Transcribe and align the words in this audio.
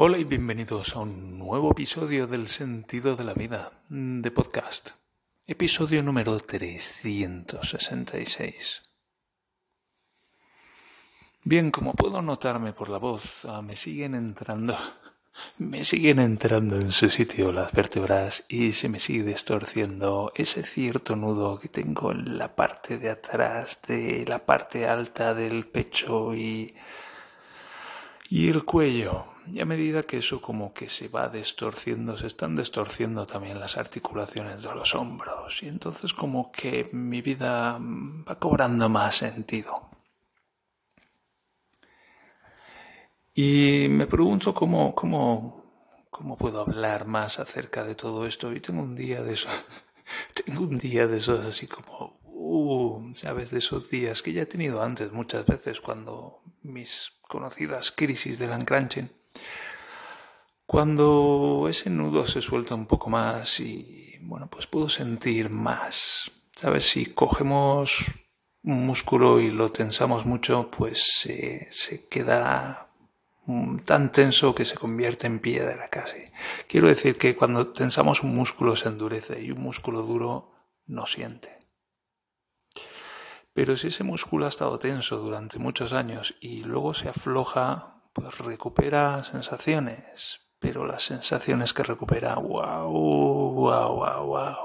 Hola 0.00 0.18
y 0.18 0.22
bienvenidos 0.22 0.94
a 0.94 1.00
un 1.00 1.40
nuevo 1.40 1.72
episodio 1.72 2.28
del 2.28 2.48
Sentido 2.48 3.16
de 3.16 3.24
la 3.24 3.34
Vida 3.34 3.72
de 3.88 4.30
podcast. 4.30 4.90
Episodio 5.44 6.04
número 6.04 6.38
366. 6.38 8.82
Bien, 11.42 11.72
como 11.72 11.94
puedo 11.94 12.22
notarme 12.22 12.72
por 12.72 12.90
la 12.90 12.98
voz, 12.98 13.44
ah, 13.46 13.60
me 13.60 13.74
siguen 13.74 14.14
entrando, 14.14 14.78
me 15.56 15.82
siguen 15.82 16.20
entrando 16.20 16.76
en 16.76 16.92
su 16.92 17.10
sitio 17.10 17.50
las 17.50 17.72
vértebras 17.72 18.44
y 18.48 18.70
se 18.70 18.88
me 18.88 19.00
sigue 19.00 19.24
distorciendo 19.24 20.30
ese 20.36 20.62
cierto 20.62 21.16
nudo 21.16 21.58
que 21.58 21.70
tengo 21.70 22.12
en 22.12 22.38
la 22.38 22.54
parte 22.54 22.98
de 22.98 23.10
atrás 23.10 23.80
de 23.88 24.24
la 24.28 24.46
parte 24.46 24.86
alta 24.86 25.34
del 25.34 25.66
pecho 25.66 26.36
y, 26.36 26.72
y 28.30 28.48
el 28.48 28.64
cuello. 28.64 29.36
Y 29.50 29.60
a 29.60 29.64
medida 29.64 30.02
que 30.02 30.18
eso 30.18 30.40
como 30.40 30.74
que 30.74 30.88
se 30.88 31.08
va 31.08 31.28
distorciendo, 31.28 32.16
se 32.18 32.26
están 32.26 32.54
distorciendo 32.54 33.26
también 33.26 33.58
las 33.58 33.76
articulaciones 33.76 34.62
de 34.62 34.74
los 34.74 34.94
hombros. 34.94 35.62
Y 35.62 35.68
entonces 35.68 36.12
como 36.12 36.52
que 36.52 36.88
mi 36.92 37.22
vida 37.22 37.78
va 37.80 38.38
cobrando 38.38 38.88
más 38.88 39.16
sentido. 39.16 39.88
Y 43.34 43.86
me 43.88 44.06
pregunto 44.06 44.52
cómo, 44.52 44.94
cómo, 44.94 46.04
cómo 46.10 46.36
puedo 46.36 46.60
hablar 46.60 47.06
más 47.06 47.38
acerca 47.38 47.84
de 47.84 47.94
todo 47.94 48.26
esto. 48.26 48.52
Y 48.52 48.60
tengo 48.60 48.82
un 48.82 48.96
día 48.96 49.22
de 49.22 49.34
esos, 49.34 49.52
tengo 50.44 50.62
un 50.62 50.76
día 50.76 51.06
de 51.06 51.18
esos 51.18 51.46
así 51.46 51.68
como, 51.68 52.18
uh, 52.24 53.14
sabes, 53.14 53.50
de 53.50 53.58
esos 53.58 53.88
días 53.88 54.22
que 54.22 54.32
ya 54.32 54.42
he 54.42 54.46
tenido 54.46 54.82
antes 54.82 55.12
muchas 55.12 55.46
veces 55.46 55.80
cuando 55.80 56.42
mis 56.62 57.12
conocidas 57.22 57.92
crisis 57.92 58.38
del 58.38 58.52
encranchen. 58.52 59.12
Cuando 60.66 61.66
ese 61.68 61.90
nudo 61.90 62.26
se 62.26 62.42
suelta 62.42 62.74
un 62.74 62.86
poco 62.86 63.10
más 63.10 63.60
y, 63.60 64.18
bueno, 64.20 64.48
pues 64.50 64.66
puedo 64.66 64.88
sentir 64.88 65.50
más. 65.50 66.30
¿Sabes? 66.52 66.88
Si 66.88 67.06
cogemos 67.06 68.12
un 68.62 68.84
músculo 68.84 69.40
y 69.40 69.50
lo 69.50 69.70
tensamos 69.70 70.26
mucho, 70.26 70.70
pues 70.70 71.02
se, 71.02 72.08
queda 72.10 72.88
Mm, 73.48 73.78
tan 73.78 74.12
tenso 74.12 74.54
que 74.54 74.66
se 74.66 74.76
convierte 74.76 75.26
en 75.26 75.38
piedra 75.40 75.88
casi. 75.88 76.22
Quiero 76.68 76.88
decir 76.88 77.16
que 77.16 77.34
cuando 77.34 77.68
tensamos 77.68 78.22
un 78.22 78.34
músculo 78.34 78.76
se 78.76 78.88
endurece 78.90 79.40
y 79.42 79.50
un 79.52 79.62
músculo 79.62 80.02
duro 80.02 80.52
no 80.86 81.06
siente. 81.06 81.58
Pero 83.54 83.78
si 83.78 83.88
ese 83.88 84.04
músculo 84.04 84.44
ha 84.44 84.50
estado 84.50 84.78
tenso 84.78 85.16
durante 85.16 85.58
muchos 85.58 85.94
años 85.94 86.34
y 86.42 86.62
luego 86.62 86.92
se 86.92 87.08
afloja, 87.08 87.97
pues 88.20 88.38
recupera 88.38 89.22
sensaciones, 89.22 90.40
pero 90.58 90.84
las 90.84 91.04
sensaciones 91.04 91.72
que 91.72 91.84
recupera, 91.84 92.34
wow, 92.34 92.90
wow, 92.90 93.94
wow, 93.94 94.26
wow. 94.26 94.56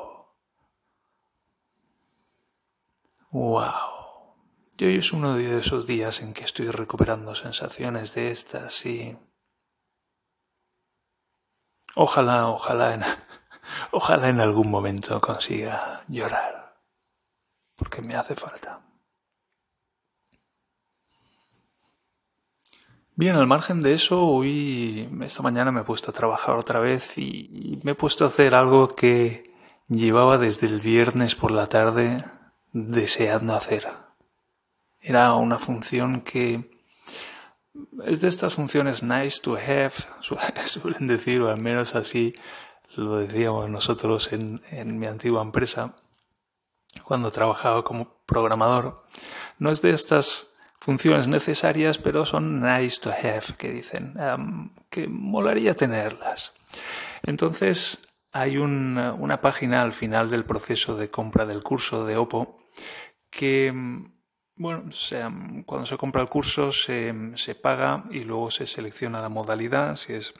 Wow. 3.29 4.37
Y 4.77 4.85
hoy 4.85 4.97
es 4.97 5.13
uno 5.13 5.35
de 5.35 5.59
esos 5.59 5.85
días 5.85 6.21
en 6.21 6.33
que 6.33 6.43
estoy 6.43 6.71
recuperando 6.71 7.35
sensaciones 7.35 8.15
de 8.15 8.31
estas 8.31 8.85
y... 8.87 9.19
Ojalá, 11.95 12.47
ojalá 12.47 12.95
en, 12.95 13.01
ojalá 13.91 14.29
en 14.29 14.39
algún 14.39 14.71
momento 14.71 15.21
consiga 15.21 16.03
llorar, 16.07 16.81
porque 17.75 18.01
me 18.01 18.15
hace 18.15 18.33
falta. 18.33 18.92
Bien, 23.15 23.35
al 23.35 23.45
margen 23.45 23.81
de 23.81 23.93
eso, 23.93 24.25
hoy, 24.25 25.07
esta 25.21 25.43
mañana 25.43 25.71
me 25.71 25.81
he 25.81 25.83
puesto 25.83 26.09
a 26.09 26.13
trabajar 26.15 26.55
otra 26.55 26.79
vez 26.79 27.15
y 27.19 27.79
me 27.83 27.91
he 27.91 27.95
puesto 27.95 28.25
a 28.25 28.29
hacer 28.29 28.55
algo 28.55 28.87
que 28.87 29.53
llevaba 29.87 30.39
desde 30.39 30.65
el 30.65 30.81
viernes 30.81 31.35
por 31.35 31.51
la 31.51 31.67
tarde 31.67 32.23
deseando 32.71 33.53
hacer. 33.53 33.87
Era 34.99 35.35
una 35.35 35.59
función 35.59 36.21
que 36.21 36.71
es 38.03 38.19
de 38.21 38.29
estas 38.29 38.55
funciones 38.55 39.03
nice 39.03 39.39
to 39.43 39.57
have, 39.57 39.93
suelen 40.65 41.05
decir, 41.05 41.39
o 41.41 41.51
al 41.51 41.61
menos 41.61 41.93
así 41.93 42.33
lo 42.95 43.17
decíamos 43.17 43.69
nosotros 43.69 44.33
en, 44.33 44.63
en 44.71 44.97
mi 44.97 45.05
antigua 45.05 45.43
empresa, 45.43 45.95
cuando 47.03 47.31
trabajaba 47.31 47.83
como 47.83 48.23
programador. 48.25 49.03
No 49.59 49.69
es 49.69 49.83
de 49.83 49.91
estas 49.91 50.52
funciones 50.83 51.27
necesarias, 51.27 51.97
pero 51.97 52.25
son 52.25 52.59
nice 52.59 52.99
to 52.99 53.09
have, 53.09 53.55
que 53.57 53.71
dicen, 53.71 54.15
que 54.89 55.07
molaría 55.07 55.75
tenerlas. 55.75 56.51
Entonces, 57.25 58.09
hay 58.33 58.57
una 58.57 59.39
página 59.39 59.81
al 59.81 59.93
final 59.93 60.29
del 60.29 60.43
proceso 60.43 60.97
de 60.97 61.09
compra 61.09 61.45
del 61.45 61.63
curso 61.63 62.05
de 62.05 62.17
OPO 62.17 62.59
que 63.29 63.71
bueno, 64.55 64.83
cuando 65.65 65.85
se 65.85 65.97
compra 65.97 66.21
el 66.21 66.27
curso 66.27 66.73
se, 66.73 67.13
se, 67.35 67.55
paga 67.55 68.03
y 68.11 68.19
luego 68.19 68.51
se 68.51 68.67
selecciona 68.67 69.21
la 69.21 69.29
modalidad, 69.29 69.95
si 69.95 70.13
es, 70.13 70.33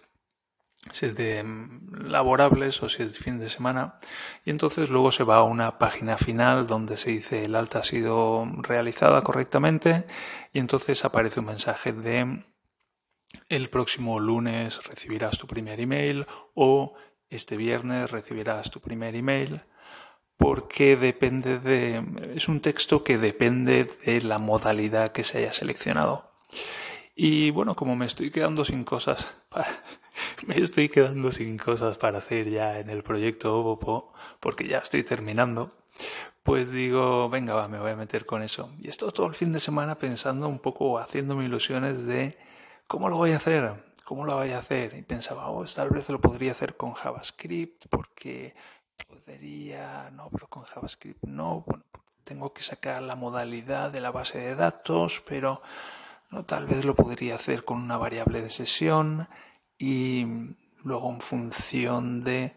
si 0.92 1.06
es 1.06 1.16
de 1.16 1.44
mm, 1.44 2.08
laborables 2.08 2.82
o 2.84 2.90
si 2.90 3.04
es 3.04 3.14
de 3.14 3.20
fin 3.20 3.40
de 3.40 3.50
semana. 3.50 4.00
Y 4.46 4.50
entonces 4.50 4.90
luego 4.90 5.12
se 5.12 5.24
va 5.24 5.38
a 5.38 5.44
una 5.44 5.80
página 5.80 6.18
final 6.18 6.68
donde 6.68 6.98
se 6.98 7.12
dice 7.12 7.46
el 7.46 7.56
alta 7.56 7.80
ha 7.80 7.84
sido 7.84 8.46
realizada 8.60 9.22
correctamente 9.22 10.06
y 10.52 10.60
entonces 10.60 11.06
aparece 11.06 11.40
un 11.40 11.48
mensaje 11.48 11.94
de 11.94 12.44
el 13.50 13.70
próximo 13.70 14.20
lunes 14.20 14.86
recibirás 14.86 15.38
tu 15.38 15.48
primer 15.48 15.80
email 15.80 16.26
o 16.54 16.96
este 17.30 17.58
viernes 17.58 18.12
recibirás 18.12 18.70
tu 18.70 18.80
primer 18.80 19.16
email 19.16 19.62
porque 20.38 20.96
depende 20.98 21.60
de 21.60 22.04
es 22.36 22.48
un 22.48 22.60
texto 22.60 23.04
que 23.04 23.18
depende 23.18 23.86
de 24.06 24.22
la 24.22 24.40
modalidad 24.40 25.12
que 25.12 25.24
se 25.24 25.38
haya 25.40 25.54
seleccionado. 25.54 26.34
Y 27.16 27.52
bueno, 27.52 27.76
como 27.76 27.96
me 27.96 28.06
estoy 28.06 28.32
quedando 28.32 28.66
sin 28.66 28.84
cosas 28.84 29.36
para, 29.50 29.68
me 30.48 30.58
estoy 30.58 30.90
quedando 30.90 31.32
sin 31.32 31.58
cosas 31.58 31.98
para 31.98 32.18
hacer 32.18 32.50
ya 32.50 32.80
en 32.80 32.90
el 32.90 33.04
proyecto 33.04 33.58
Obopo, 33.60 34.14
porque 34.40 34.68
ya 34.68 34.80
estoy 34.80 35.04
terminando, 35.04 35.72
pues 36.44 36.72
digo, 36.72 37.30
venga, 37.30 37.54
va, 37.54 37.68
me 37.68 37.80
voy 37.80 37.92
a 37.92 37.96
meter 37.96 38.26
con 38.26 38.44
eso. 38.44 38.68
Y 38.80 38.90
estoy 38.90 39.12
todo 39.12 39.28
el 39.28 39.36
fin 39.36 39.54
de 39.54 39.60
semana 39.60 39.98
pensando 39.98 40.48
un 40.48 40.60
poco, 40.60 41.00
haciéndome 41.00 41.46
ilusiones 41.46 42.06
de 42.06 42.38
cómo 42.88 43.10
lo 43.10 43.18
voy 43.18 43.32
a 43.32 43.38
hacer, 43.38 43.74
cómo 44.04 44.26
lo 44.26 44.36
voy 44.36 44.52
a 44.52 44.60
hacer. 44.60 44.94
Y 44.96 45.04
pensaba, 45.04 45.50
oh, 45.50 45.64
tal 45.66 45.90
vez 45.90 46.10
lo 46.10 46.20
podría 46.20 46.52
hacer 46.52 46.76
con 46.76 46.94
JavaScript, 46.94 47.86
porque 47.90 48.54
podría, 49.08 50.10
no, 50.12 50.30
pero 50.32 50.48
con 50.48 50.64
JavaScript 50.64 51.24
no, 51.24 51.64
bueno, 51.66 51.84
tengo 52.24 52.54
que 52.54 52.64
sacar 52.64 53.02
la 53.02 53.16
modalidad 53.16 53.92
de 53.92 54.02
la 54.02 54.12
base 54.12 54.40
de 54.40 54.56
datos, 54.56 55.22
pero 55.26 55.62
no, 56.32 56.46
tal 56.46 56.66
vez 56.66 56.84
lo 56.84 56.96
podría 56.96 57.36
hacer 57.36 57.64
con 57.64 57.82
una 57.82 57.98
variable 57.98 58.42
de 58.42 58.50
sesión 58.50 59.28
y 59.84 60.26
luego 60.86 61.12
en 61.12 61.20
función 61.20 62.22
de, 62.22 62.56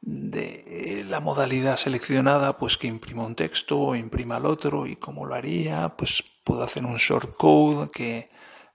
de 0.00 1.04
la 1.06 1.20
modalidad 1.20 1.76
seleccionada, 1.76 2.56
pues 2.56 2.78
que 2.78 2.86
imprima 2.86 3.26
un 3.26 3.34
texto 3.34 3.78
o 3.78 3.94
imprima 3.94 4.38
el 4.38 4.46
otro 4.46 4.86
y 4.86 4.96
cómo 4.96 5.26
lo 5.26 5.34
haría, 5.34 5.90
pues 5.98 6.24
puedo 6.42 6.62
hacer 6.62 6.86
un 6.86 6.96
shortcode 6.96 7.90
que 7.90 8.24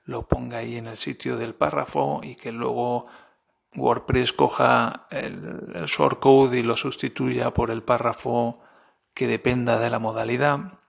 lo 0.04 0.28
ponga 0.28 0.60
ahí 0.60 0.76
en 0.76 0.86
el 0.86 0.98
sitio 0.98 1.38
del 1.38 1.56
párrafo 1.56 2.22
y 2.22 2.36
que 2.36 2.52
luego 2.52 3.06
WordPress 3.76 4.34
coja 4.34 5.08
el, 5.10 5.72
el 5.74 5.86
shortcode 5.86 6.60
y 6.60 6.62
lo 6.62 6.78
sustituya 6.78 7.52
por 7.52 7.72
el 7.72 7.82
párrafo 7.82 8.62
que 9.16 9.26
dependa 9.26 9.80
de 9.80 9.90
la 9.90 9.98
modalidad. 9.98 10.80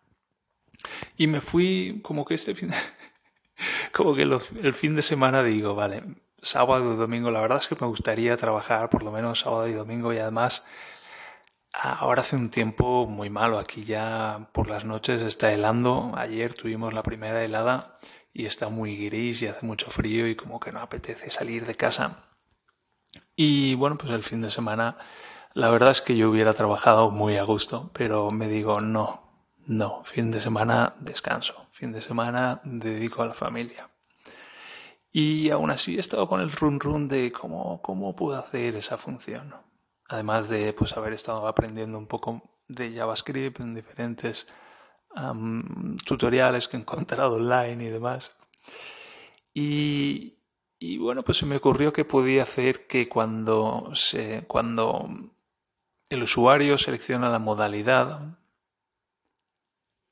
Y 1.17 1.27
me 1.27 1.41
fui 1.41 2.01
como 2.03 2.27
que 2.27 2.35
este 2.35 2.55
fin, 2.55 2.71
como 3.93 4.15
que 4.15 4.25
el 4.25 4.75
fin 4.75 4.95
de 4.95 5.01
semana 5.01 5.43
digo, 5.43 5.75
vale, 5.75 6.26
sábado 6.47 6.95
y 6.95 6.97
domingo, 6.97 7.31
la 7.31 7.41
verdad 7.41 7.59
es 7.59 7.69
que 7.69 7.77
me 7.81 7.87
gustaría 7.87 8.37
trabajar 8.37 8.89
por 8.89 9.03
lo 9.03 9.11
menos 9.11 9.41
sábado 9.41 9.69
y 9.69 9.73
domingo 9.73 10.13
y 10.13 10.19
además 10.19 10.65
ahora 11.73 12.23
hace 12.23 12.37
un 12.37 12.51
tiempo 12.51 13.07
muy 13.07 13.31
malo, 13.31 13.59
aquí 13.59 13.85
ya 13.85 14.49
por 14.53 14.69
las 14.69 14.85
noches 14.85 15.23
está 15.23 15.53
helando, 15.53 16.13
ayer 16.17 16.55
tuvimos 16.55 16.95
la 16.95 17.03
primera 17.03 17.45
helada 17.45 17.99
y 18.33 18.47
está 18.47 18.69
muy 18.69 18.97
gris 18.97 19.43
y 19.43 19.49
hace 19.49 19.67
mucho 19.67 19.91
frío 19.91 20.29
y 20.29 20.37
como 20.37 20.61
que 20.61 20.73
no 20.73 20.81
apetece 20.81 21.31
salir 21.31 21.67
de 21.67 21.75
casa. 21.75 22.25
Y 23.35 23.75
bueno, 23.75 23.99
pues 23.99 24.13
el 24.13 24.23
fin 24.23 24.41
de 24.41 24.51
semana, 24.51 24.97
la 25.53 25.71
verdad 25.71 25.91
es 25.91 26.01
que 26.01 26.17
yo 26.17 26.31
hubiera 26.31 26.55
trabajado 26.55 27.11
muy 27.11 27.37
a 27.37 27.43
gusto, 27.43 27.91
pero 27.93 28.31
me 28.31 28.49
digo, 28.49 28.81
no, 28.81 29.27
no, 29.67 30.05
fin 30.05 30.31
de 30.31 30.41
semana 30.41 30.95
descanso, 31.01 31.67
fin 31.73 31.93
de 31.93 32.01
semana 32.01 32.61
dedico 32.65 33.23
a 33.23 33.27
la 33.27 33.35
familia. 33.35 33.91
Y 35.19 35.49
aún 35.51 35.71
así 35.71 35.97
he 35.97 36.01
estado 36.01 36.29
con 36.29 36.43
el 36.43 36.53
run 36.53 36.79
run 36.79 37.09
de 37.09 37.33
cómo, 37.33 37.81
cómo 37.81 38.15
puedo 38.15 38.39
hacer 38.39 38.77
esa 38.77 38.99
función. 38.99 39.55
Además 40.11 40.51
de 40.51 40.75
pues 40.75 40.95
haber 40.95 41.15
estado 41.15 41.49
aprendiendo 41.49 41.97
un 41.97 42.07
poco 42.07 42.43
de 42.69 42.93
JavaScript 42.95 43.61
en 43.61 43.75
diferentes 43.75 44.47
tutoriales 46.05 46.69
que 46.69 46.77
he 46.77 46.81
encontrado 46.81 47.37
online 47.37 47.85
y 47.87 47.89
demás. 47.89 48.37
Y, 49.55 50.37
Y 50.79 50.99
bueno, 50.99 51.23
pues 51.25 51.39
se 51.39 51.47
me 51.47 51.57
ocurrió 51.57 51.93
que 51.93 52.05
podía 52.05 52.43
hacer 52.43 52.87
que 52.87 53.09
cuando, 53.09 53.91
se, 53.95 54.47
cuando 54.47 55.09
el 56.11 56.23
usuario 56.23 56.77
selecciona 56.77 57.31
la 57.31 57.39
modalidad 57.39 58.39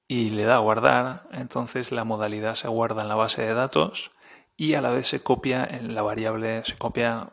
y 0.08 0.30
le 0.30 0.44
da 0.44 0.56
a 0.56 0.60
guardar, 0.60 1.28
entonces 1.32 1.92
la 1.92 2.04
modalidad 2.04 2.54
se 2.54 2.68
guarda 2.68 3.02
en 3.02 3.08
la 3.08 3.14
base 3.14 3.42
de 3.42 3.54
datos 3.54 4.10
y 4.56 4.74
a 4.74 4.80
la 4.80 4.90
vez 4.90 5.08
se 5.08 5.20
copia 5.20 5.64
en 5.64 5.94
la 5.94 6.02
variable, 6.02 6.64
se 6.64 6.76
copia 6.76 7.32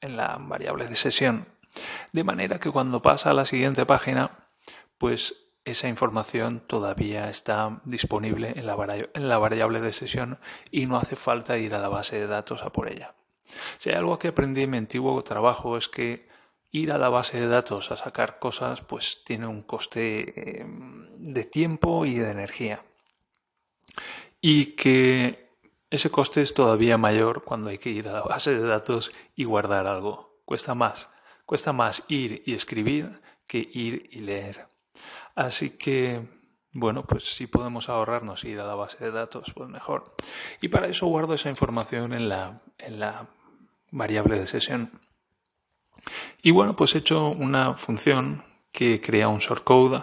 en 0.00 0.16
la 0.16 0.36
variable 0.40 0.86
de 0.86 0.96
sesión. 0.96 1.48
De 2.12 2.24
manera 2.24 2.58
que 2.58 2.70
cuando 2.70 3.02
pasa 3.02 3.30
a 3.30 3.34
la 3.34 3.46
siguiente 3.46 3.86
página, 3.86 4.48
pues 4.98 5.48
esa 5.64 5.88
información 5.88 6.60
todavía 6.60 7.28
está 7.28 7.80
disponible 7.84 8.54
en 8.56 8.66
la, 8.66 9.38
variable 9.38 9.80
de 9.80 9.92
sesión 9.92 10.38
y 10.70 10.86
no 10.86 10.96
hace 10.96 11.14
falta 11.14 11.58
ir 11.58 11.74
a 11.74 11.78
la 11.78 11.88
base 11.88 12.18
de 12.18 12.26
datos 12.26 12.62
a 12.62 12.70
por 12.70 12.88
ella. 12.88 13.14
Si 13.78 13.90
hay 13.90 13.96
algo 13.96 14.18
que 14.18 14.28
aprendí 14.28 14.62
en 14.62 14.70
mi 14.70 14.78
antiguo 14.78 15.22
trabajo 15.22 15.76
es 15.76 15.88
que 15.88 16.28
ir 16.70 16.90
a 16.92 16.98
la 16.98 17.08
base 17.08 17.40
de 17.40 17.48
datos 17.48 17.90
a 17.90 17.96
sacar 17.96 18.38
cosas 18.38 18.82
pues 18.82 19.22
tiene 19.24 19.46
un 19.46 19.62
coste 19.62 20.60
em, 20.60 21.06
de 21.18 21.44
tiempo 21.44 22.06
y 22.06 22.14
de 22.14 22.30
energía. 22.30 22.82
Y 24.40 24.76
que 24.76 25.47
ese 25.90 26.10
coste 26.10 26.42
es 26.42 26.52
todavía 26.52 26.98
mayor 26.98 27.44
cuando 27.44 27.70
hay 27.70 27.78
que 27.78 27.90
ir 27.90 28.08
a 28.08 28.12
la 28.12 28.22
base 28.22 28.58
de 28.58 28.66
datos 28.66 29.10
y 29.34 29.44
guardar 29.44 29.86
algo. 29.86 30.40
Cuesta 30.44 30.74
más. 30.74 31.08
Cuesta 31.46 31.72
más 31.72 32.04
ir 32.08 32.42
y 32.44 32.54
escribir 32.54 33.22
que 33.46 33.66
ir 33.72 34.08
y 34.12 34.20
leer. 34.20 34.68
Así 35.34 35.70
que, 35.70 36.28
bueno, 36.72 37.06
pues 37.06 37.34
si 37.34 37.46
podemos 37.46 37.88
ahorrarnos 37.88 38.44
ir 38.44 38.60
a 38.60 38.66
la 38.66 38.74
base 38.74 39.02
de 39.02 39.12
datos, 39.12 39.52
pues 39.54 39.68
mejor. 39.70 40.14
Y 40.60 40.68
para 40.68 40.88
eso 40.88 41.06
guardo 41.06 41.34
esa 41.34 41.48
información 41.48 42.12
en 42.12 42.28
la, 42.28 42.60
en 42.78 43.00
la 43.00 43.26
variable 43.90 44.38
de 44.38 44.46
sesión. 44.46 44.90
Y 46.42 46.50
bueno, 46.50 46.76
pues 46.76 46.94
he 46.94 46.98
hecho 46.98 47.28
una 47.28 47.74
función 47.74 48.44
que 48.72 49.00
crea 49.00 49.28
un 49.28 49.38
shortcode 49.38 50.02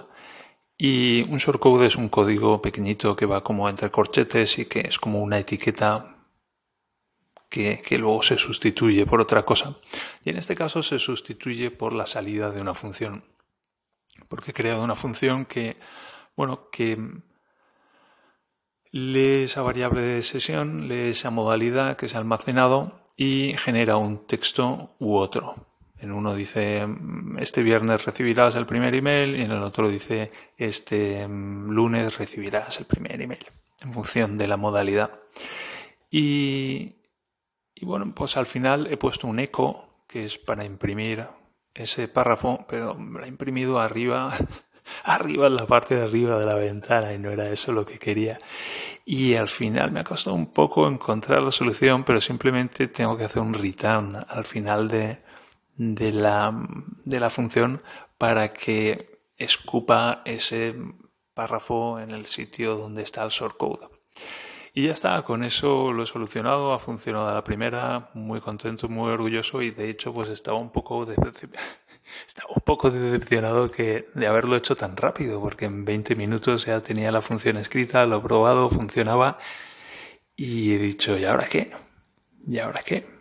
y 0.78 1.24
un 1.24 1.38
shortcode 1.38 1.88
es 1.88 1.96
un 1.96 2.10
código 2.10 2.62
pequeñito 2.62 3.16
que 3.16 3.26
va 3.26 3.44
como 3.44 3.70
entre 3.70 3.92
corchetes 3.92 4.60
y 4.60 4.66
que 4.66 4.82
es 4.82 5.00
como 5.00 5.22
una 5.22 5.40
etiqueta 5.40 6.18
que, 7.50 7.82
que, 7.82 7.98
luego 7.98 8.22
se 8.24 8.38
sustituye 8.38 9.06
por 9.06 9.22
otra 9.22 9.44
cosa. 9.46 9.76
Y 10.24 10.32
en 10.32 10.38
este 10.38 10.56
caso 10.56 10.84
se 10.84 11.00
sustituye 11.00 11.72
por 11.72 11.94
la 11.94 12.06
salida 12.06 12.52
de 12.52 12.60
una 12.60 12.74
función 12.74 13.24
porque 14.28 14.52
he 14.52 14.54
creado 14.54 14.84
una 14.84 14.96
función 14.96 15.46
que, 15.46 15.78
bueno, 16.36 16.70
que 16.72 16.98
lee 18.92 19.44
esa 19.44 19.62
variable 19.62 20.02
de 20.02 20.24
sesión, 20.24 20.88
lee 20.88 21.10
esa 21.10 21.30
modalidad 21.30 21.98
que 21.98 22.08
se 22.08 22.16
ha 22.16 22.20
almacenado 22.20 23.02
y 23.18 23.56
genera 23.58 23.98
un 23.98 24.26
texto 24.26 24.96
u 25.00 25.16
otro. 25.16 25.56
En 26.06 26.12
uno 26.12 26.36
dice, 26.36 26.88
este 27.40 27.64
viernes 27.64 28.06
recibirás 28.06 28.54
el 28.54 28.68
primer 28.68 28.94
email 28.94 29.36
y 29.36 29.42
en 29.42 29.50
el 29.50 29.64
otro 29.64 29.90
dice, 29.90 30.32
este 30.56 31.28
lunes 31.28 32.20
recibirás 32.20 32.78
el 32.80 32.86
primer 32.86 33.20
email, 33.20 33.44
en 33.82 33.92
función 33.92 34.38
de 34.38 34.48
la 34.48 34.56
modalidad. 34.56 35.20
Y, 36.12 36.98
y 37.74 37.86
bueno, 37.86 38.14
pues 38.14 38.38
al 38.38 38.46
final 38.46 38.86
he 38.92 38.98
puesto 38.98 39.26
un 39.26 39.40
eco, 39.40 40.04
que 40.08 40.26
es 40.26 40.38
para 40.38 40.64
imprimir 40.64 41.26
ese 41.74 42.08
párrafo, 42.08 42.68
pero 42.70 42.94
lo 42.94 43.24
he 43.24 43.28
imprimido 43.28 43.80
arriba, 43.80 44.32
arriba 45.06 45.48
en 45.48 45.56
la 45.56 45.66
parte 45.66 45.96
de 45.96 46.04
arriba 46.04 46.38
de 46.38 46.46
la 46.46 46.54
ventana 46.54 47.14
y 47.14 47.18
no 47.18 47.32
era 47.32 47.50
eso 47.50 47.72
lo 47.72 47.84
que 47.84 47.98
quería. 47.98 48.38
Y 49.06 49.34
al 49.34 49.48
final 49.48 49.92
me 49.92 50.02
ha 50.02 50.04
costado 50.04 50.36
un 50.36 50.54
poco 50.54 50.88
encontrar 50.88 51.42
la 51.42 51.52
solución, 51.52 52.04
pero 52.04 52.22
simplemente 52.22 52.90
tengo 52.90 53.18
que 53.18 53.24
hacer 53.24 53.42
un 53.42 53.56
return 53.56 54.16
al 54.28 54.46
final 54.46 54.88
de, 54.88 55.25
de, 55.78 56.12
la, 56.12 56.54
de 57.04 57.20
la 57.20 57.30
función 57.30 57.82
para 58.18 58.54
que 58.54 59.20
escupa 59.38 60.22
ese 60.26 60.76
párrafo 61.34 62.00
en 62.00 62.12
el 62.12 62.26
sitio 62.26 62.76
donde 62.76 63.04
está 63.04 63.24
el 63.24 63.30
shortcode. 63.30 63.88
Y 64.74 64.88
ya 64.88 64.92
está, 64.92 65.22
con 65.22 65.44
eso 65.44 65.94
lo 65.94 66.04
he 66.04 66.06
solucionado, 66.06 66.74
ha 66.74 66.80
funcionado 66.80 67.30
a 67.30 67.34
la 67.34 67.46
primera, 67.46 68.10
muy 68.14 68.42
contento, 68.42 68.90
muy 68.90 69.10
orgulloso 69.10 69.62
y 69.62 69.72
de 69.72 69.90
hecho 69.90 70.14
pues 70.14 70.28
estaba 70.30 70.58
un 70.58 70.70
poco 70.70 71.06
decepcionado, 71.06 71.64
estaba 72.28 72.50
un 72.54 72.62
poco 72.62 72.92
decepcionado 72.92 73.72
que, 73.72 74.10
de 74.14 74.28
haberlo 74.28 74.58
hecho 74.58 74.76
tan 74.76 74.98
rápido, 74.98 75.40
porque 75.40 75.66
en 75.66 75.86
20 75.86 76.16
minutos 76.16 76.66
ya 76.66 76.82
tenía 76.82 77.10
la 77.12 77.22
función 77.22 77.56
escrita, 77.56 78.06
lo 78.06 78.18
he 78.18 78.22
probado, 78.22 78.70
funcionaba 78.70 79.38
y 80.36 80.74
he 80.74 80.78
dicho, 80.78 81.18
¿y 81.18 81.24
ahora 81.24 81.48
qué? 81.48 81.72
¿Y 82.46 82.60
ahora 82.60 82.82
qué? 82.84 83.15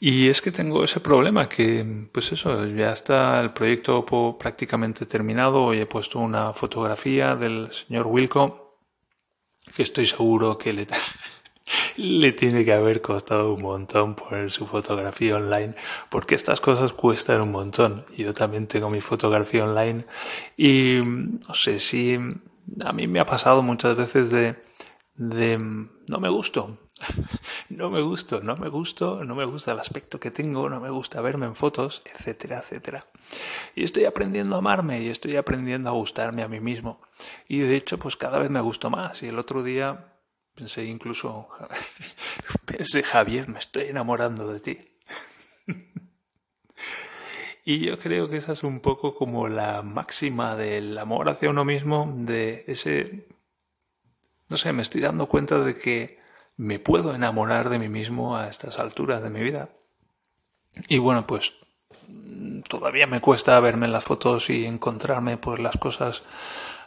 Y 0.00 0.28
es 0.28 0.40
que 0.40 0.52
tengo 0.52 0.84
ese 0.84 1.00
problema 1.00 1.48
que, 1.48 2.08
pues 2.12 2.30
eso, 2.30 2.66
ya 2.66 2.92
está 2.92 3.40
el 3.40 3.52
proyecto 3.52 4.06
prácticamente 4.38 5.06
terminado. 5.06 5.64
Hoy 5.64 5.78
he 5.78 5.86
puesto 5.86 6.20
una 6.20 6.52
fotografía 6.52 7.34
del 7.34 7.70
señor 7.72 8.06
Wilco 8.06 8.78
que 9.74 9.82
estoy 9.82 10.06
seguro 10.06 10.56
que 10.56 10.72
le, 10.72 10.86
le 11.96 12.32
tiene 12.32 12.64
que 12.64 12.72
haber 12.72 13.02
costado 13.02 13.52
un 13.54 13.62
montón 13.62 14.14
poner 14.14 14.52
su 14.52 14.66
fotografía 14.66 15.36
online, 15.36 15.74
porque 16.10 16.36
estas 16.36 16.60
cosas 16.60 16.92
cuestan 16.92 17.40
un 17.40 17.50
montón. 17.50 18.06
Yo 18.16 18.32
también 18.32 18.68
tengo 18.68 18.90
mi 18.90 19.00
fotografía 19.00 19.64
online 19.64 20.06
y 20.56 21.00
no 21.02 21.54
sé 21.54 21.80
si 21.80 22.18
a 22.84 22.92
mí 22.92 23.08
me 23.08 23.18
ha 23.18 23.26
pasado 23.26 23.62
muchas 23.62 23.96
veces 23.96 24.30
de, 24.30 24.62
de 25.16 25.58
no 25.58 26.20
me 26.20 26.28
gusto, 26.28 26.78
no 27.68 27.90
me 27.90 28.02
gusto, 28.02 28.40
no 28.42 28.56
me 28.56 28.68
gusto, 28.68 29.24
no 29.24 29.34
me 29.34 29.44
gusta 29.44 29.72
el 29.72 29.80
aspecto 29.80 30.18
que 30.18 30.30
tengo, 30.30 30.68
no 30.68 30.80
me 30.80 30.90
gusta 30.90 31.20
verme 31.20 31.46
en 31.46 31.54
fotos, 31.54 32.02
etcétera, 32.04 32.58
etcétera. 32.58 33.06
Y 33.74 33.84
estoy 33.84 34.04
aprendiendo 34.04 34.56
a 34.56 34.58
amarme 34.58 35.02
y 35.02 35.08
estoy 35.08 35.36
aprendiendo 35.36 35.88
a 35.88 35.92
gustarme 35.92 36.42
a 36.42 36.48
mí 36.48 36.60
mismo. 36.60 37.00
Y 37.46 37.60
de 37.60 37.76
hecho, 37.76 37.98
pues 37.98 38.16
cada 38.16 38.38
vez 38.38 38.50
me 38.50 38.60
gusto 38.60 38.90
más. 38.90 39.22
Y 39.22 39.28
el 39.28 39.38
otro 39.38 39.62
día 39.62 40.12
pensé 40.54 40.84
incluso, 40.84 41.48
pensé, 42.64 43.02
Javier, 43.02 43.48
me 43.48 43.58
estoy 43.58 43.84
enamorando 43.84 44.52
de 44.52 44.60
ti. 44.60 44.78
y 47.64 47.80
yo 47.80 47.98
creo 47.98 48.28
que 48.28 48.38
esa 48.38 48.52
es 48.52 48.64
un 48.64 48.80
poco 48.80 49.14
como 49.14 49.48
la 49.48 49.82
máxima 49.82 50.56
del 50.56 50.96
amor 50.98 51.28
hacia 51.28 51.50
uno 51.50 51.64
mismo, 51.64 52.12
de 52.16 52.64
ese... 52.66 53.28
No 54.48 54.56
sé, 54.56 54.72
me 54.72 54.80
estoy 54.80 55.02
dando 55.02 55.26
cuenta 55.26 55.60
de 55.60 55.76
que 55.76 56.18
me 56.58 56.78
puedo 56.78 57.14
enamorar 57.14 57.70
de 57.70 57.78
mí 57.78 57.88
mismo 57.88 58.36
a 58.36 58.48
estas 58.48 58.78
alturas 58.78 59.22
de 59.22 59.30
mi 59.30 59.40
vida. 59.40 59.70
Y 60.88 60.98
bueno, 60.98 61.26
pues 61.26 61.54
todavía 62.68 63.06
me 63.06 63.22
cuesta 63.22 63.58
verme 63.60 63.86
en 63.86 63.92
las 63.92 64.04
fotos 64.04 64.50
y 64.50 64.66
encontrarme 64.66 65.38
pues 65.38 65.58
las 65.60 65.78
cosas 65.78 66.22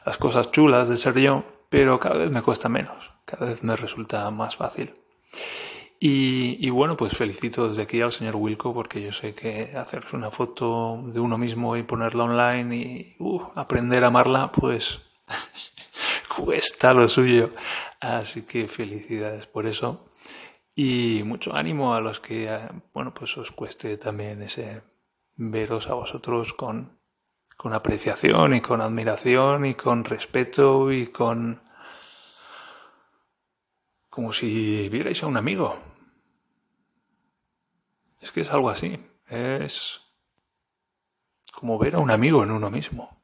las 0.06 0.18
cosas 0.18 0.52
chulas 0.52 0.90
de 0.90 0.98
ser 0.98 1.18
yo, 1.20 1.44
pero 1.70 2.00
cada 2.00 2.18
vez 2.18 2.32
me 2.32 2.42
cuesta 2.42 2.70
menos, 2.70 3.12
cada 3.26 3.48
vez 3.48 3.64
me 3.64 3.76
resulta 3.76 4.30
más 4.32 4.56
fácil. 4.56 4.94
Y, 6.04 6.68
bueno, 6.72 6.98
pues 6.98 7.16
felicito 7.16 7.70
desde 7.70 7.84
aquí 7.84 8.02
al 8.02 8.12
señor 8.12 8.36
Wilco 8.36 8.74
porque 8.74 9.04
yo 9.04 9.12
sé 9.12 9.36
que 9.36 9.78
hacerse 9.78 10.16
una 10.16 10.32
foto 10.32 11.00
de 11.06 11.20
uno 11.20 11.38
mismo 11.38 11.78
y 11.78 11.84
ponerla 11.84 12.24
online 12.24 12.76
y 12.76 13.16
uh, 13.20 13.44
aprender 13.54 14.04
a 14.04 14.08
amarla, 14.08 14.52
pues 14.52 15.00
cuesta 16.36 16.96
lo 16.96 17.08
suyo. 17.08 17.52
Así 18.02 18.42
que 18.42 18.68
felicidades 18.68 19.46
por 19.46 19.68
eso. 19.68 20.12
Y 20.76 21.22
mucho 21.24 21.56
ánimo 21.56 21.94
a 21.94 22.02
los 22.02 22.20
que, 22.20 22.50
bueno, 22.94 23.14
pues 23.14 23.38
os 23.38 23.52
cueste 23.52 23.98
también 23.98 24.42
ese 24.42 24.82
veros 25.36 25.88
a 25.88 25.94
vosotros 25.94 26.54
con, 26.54 27.00
con 27.58 27.74
apreciación 27.74 28.56
y 28.56 28.62
con 28.62 28.82
admiración 28.82 29.66
y 29.66 29.76
con 29.76 30.04
respeto 30.04 30.92
y 30.92 31.08
con... 31.08 31.62
como 34.10 34.34
si 34.34 34.90
vierais 34.90 35.22
a 35.22 35.28
un 35.28 35.38
amigo. 35.38 35.78
Es 38.20 38.32
que 38.32 38.42
es 38.42 38.52
algo 38.52 38.72
así. 38.72 39.00
Es 39.28 40.02
como 41.54 41.78
ver 41.78 41.96
a 41.96 42.00
un 42.00 42.10
amigo 42.10 42.44
en 42.44 42.52
uno 42.52 42.72
mismo. 42.72 43.21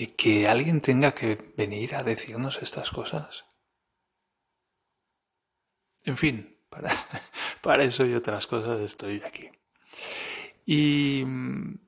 Y 0.00 0.06
que 0.16 0.48
alguien 0.48 0.80
tenga 0.80 1.12
que 1.12 1.52
venir 1.58 1.94
a 1.94 2.02
decirnos 2.02 2.62
estas 2.62 2.88
cosas. 2.88 3.44
En 6.04 6.16
fin, 6.16 6.56
para, 6.70 6.88
para 7.60 7.82
eso 7.82 8.06
y 8.06 8.14
otras 8.14 8.46
cosas 8.46 8.80
estoy 8.80 9.22
aquí. 9.22 9.50
Y 10.64 11.22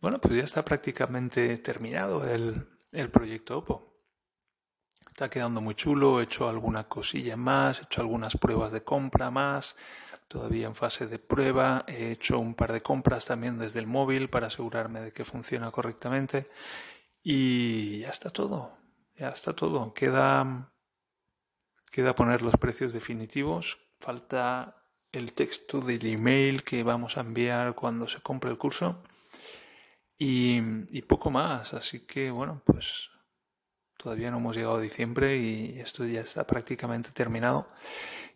bueno, 0.02 0.20
pues 0.20 0.36
ya 0.36 0.42
está 0.42 0.62
prácticamente 0.62 1.56
terminado 1.56 2.28
el, 2.28 2.68
el 2.92 3.10
proyecto 3.10 3.56
OPPO. 3.56 3.96
Está 5.08 5.30
quedando 5.30 5.62
muy 5.62 5.74
chulo, 5.74 6.20
he 6.20 6.24
hecho 6.24 6.50
alguna 6.50 6.84
cosilla 6.90 7.38
más, 7.38 7.78
he 7.78 7.84
hecho 7.84 8.02
algunas 8.02 8.36
pruebas 8.36 8.72
de 8.72 8.84
compra 8.84 9.30
más, 9.30 9.74
todavía 10.28 10.66
en 10.66 10.74
fase 10.74 11.06
de 11.06 11.18
prueba, 11.18 11.86
he 11.88 12.10
hecho 12.10 12.38
un 12.38 12.54
par 12.54 12.74
de 12.74 12.82
compras 12.82 13.24
también 13.24 13.58
desde 13.58 13.78
el 13.78 13.86
móvil 13.86 14.28
para 14.28 14.48
asegurarme 14.48 15.00
de 15.00 15.12
que 15.12 15.24
funciona 15.24 15.70
correctamente 15.70 16.44
y 17.22 18.00
ya 18.00 18.08
está 18.08 18.30
todo, 18.30 18.76
ya 19.16 19.28
está 19.28 19.54
todo. 19.54 19.94
Queda, 19.94 20.72
Queda 21.92 22.14
poner 22.14 22.40
los 22.40 22.56
precios 22.56 22.94
definitivos. 22.94 23.78
Falta 24.00 24.82
el 25.12 25.34
texto 25.34 25.82
del 25.82 26.06
email 26.06 26.64
que 26.64 26.82
vamos 26.82 27.18
a 27.18 27.20
enviar 27.20 27.74
cuando 27.74 28.08
se 28.08 28.22
compre 28.22 28.50
el 28.50 28.56
curso. 28.56 29.02
Y, 30.18 30.62
y 30.90 31.02
poco 31.02 31.30
más. 31.30 31.74
Así 31.74 32.06
que 32.06 32.30
bueno, 32.30 32.62
pues 32.64 33.10
todavía 33.98 34.30
no 34.30 34.38
hemos 34.38 34.56
llegado 34.56 34.76
a 34.76 34.80
diciembre 34.80 35.36
y 35.36 35.80
esto 35.80 36.06
ya 36.06 36.20
está 36.22 36.46
prácticamente 36.46 37.10
terminado. 37.10 37.68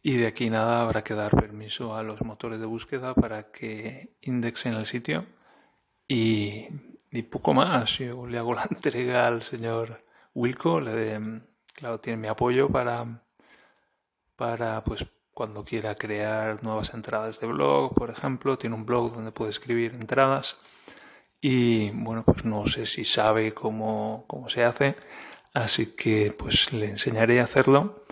Y 0.03 0.19
de 0.19 0.27
aquí 0.27 0.51
nada 0.51 0.83
habrá 0.83 1.03
que 1.03 1.15
dar 1.15 1.35
permiso 1.35 1.97
a 1.97 2.03
los 2.03 2.21
motores 2.21 2.61
de 2.61 2.67
búsqueda 2.67 3.15
para 3.15 3.51
que 3.51 4.19
indexen 4.21 4.75
el 4.75 4.85
sitio. 4.85 5.25
Y, 6.07 6.69
y 7.11 7.23
poco 7.23 7.55
más. 7.55 7.99
Yo 7.99 8.27
le 8.27 8.39
hago 8.39 8.55
la 8.55 8.67
entrega 8.71 9.27
al 9.27 9.43
señor 9.43 10.05
Wilco. 10.35 10.81
Le, 10.81 11.21
claro, 11.75 12.01
tiene 12.01 12.19
mi 12.19 12.29
apoyo 12.29 12.69
para, 12.69 13.23
para 14.37 14.83
pues 14.85 15.07
cuando 15.33 15.65
quiera 15.65 15.95
crear 15.95 16.63
nuevas 16.63 16.95
entradas 16.95 17.41
de 17.41 17.47
blog, 17.47 17.95
por 17.95 18.11
ejemplo. 18.11 18.59
Tiene 18.59 18.77
un 18.77 18.87
blog 18.87 19.13
donde 19.15 19.33
puede 19.33 19.51
escribir 19.51 19.95
entradas. 19.95 20.57
Y 21.41 21.91
bueno, 21.91 22.25
pues 22.25 22.45
no 22.45 22.67
sé 22.67 22.87
si 22.87 23.05
sabe 23.05 23.55
cómo, 23.55 24.25
cómo 24.27 24.49
se 24.49 24.65
hace. 24.65 24.97
Así 25.55 25.95
que 25.97 26.35
pues 26.37 26.73
le 26.73 26.91
enseñaré 26.91 27.41
a 27.41 27.45
hacerlo. 27.45 28.05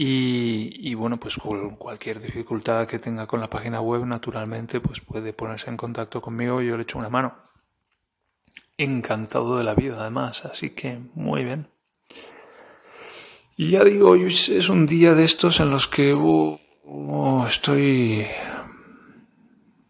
Y, 0.00 0.70
y, 0.88 0.94
bueno, 0.94 1.18
pues 1.18 1.36
cualquier 1.76 2.20
dificultad 2.20 2.86
que 2.86 3.00
tenga 3.00 3.26
con 3.26 3.40
la 3.40 3.50
página 3.50 3.80
web, 3.80 4.06
naturalmente, 4.06 4.80
pues 4.80 5.00
puede 5.00 5.32
ponerse 5.32 5.70
en 5.70 5.76
contacto 5.76 6.22
conmigo 6.22 6.62
y 6.62 6.68
yo 6.68 6.76
le 6.76 6.84
echo 6.84 6.98
una 6.98 7.08
mano. 7.10 7.34
Encantado 8.76 9.58
de 9.58 9.64
la 9.64 9.74
vida, 9.74 10.00
además, 10.00 10.44
así 10.44 10.70
que 10.70 10.98
muy 11.14 11.44
bien. 11.44 11.68
Y 13.56 13.70
ya 13.70 13.82
digo, 13.82 14.14
es 14.14 14.68
un 14.68 14.86
día 14.86 15.14
de 15.14 15.24
estos 15.24 15.58
en 15.58 15.70
los 15.70 15.88
que 15.88 16.14
uh, 16.14 16.58
estoy, 17.46 18.24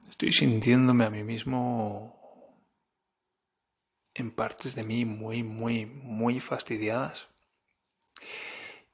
estoy 0.08 0.32
sintiéndome 0.32 1.04
a 1.04 1.10
mí 1.10 1.22
mismo 1.22 2.18
en 4.14 4.30
partes 4.30 4.75
de 4.75 4.84
mí 4.84 5.04
muy, 5.04 5.42
muy, 5.42 5.87
muy 5.87 6.40
fastidiadas. 6.40 7.28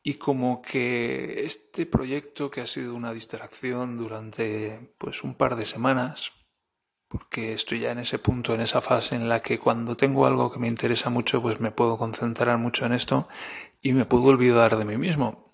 Y 0.02 0.14
como 0.14 0.60
que 0.60 1.44
este 1.44 1.86
proyecto 1.86 2.50
que 2.50 2.60
ha 2.60 2.66
sido 2.66 2.94
una 2.94 3.14
distracción 3.14 3.96
durante 3.96 4.92
pues 4.98 5.24
un 5.24 5.34
par 5.34 5.56
de 5.56 5.64
semanas, 5.64 6.32
porque 7.14 7.52
estoy 7.52 7.78
ya 7.78 7.92
en 7.92 8.00
ese 8.00 8.18
punto, 8.18 8.54
en 8.54 8.60
esa 8.60 8.80
fase 8.80 9.14
en 9.14 9.28
la 9.28 9.38
que 9.40 9.60
cuando 9.60 9.96
tengo 9.96 10.26
algo 10.26 10.50
que 10.50 10.58
me 10.58 10.66
interesa 10.66 11.10
mucho, 11.10 11.40
pues 11.40 11.60
me 11.60 11.70
puedo 11.70 11.96
concentrar 11.96 12.58
mucho 12.58 12.86
en 12.86 12.92
esto 12.92 13.28
y 13.80 13.92
me 13.92 14.04
puedo 14.04 14.24
olvidar 14.24 14.76
de 14.76 14.84
mí 14.84 14.96
mismo. 14.96 15.46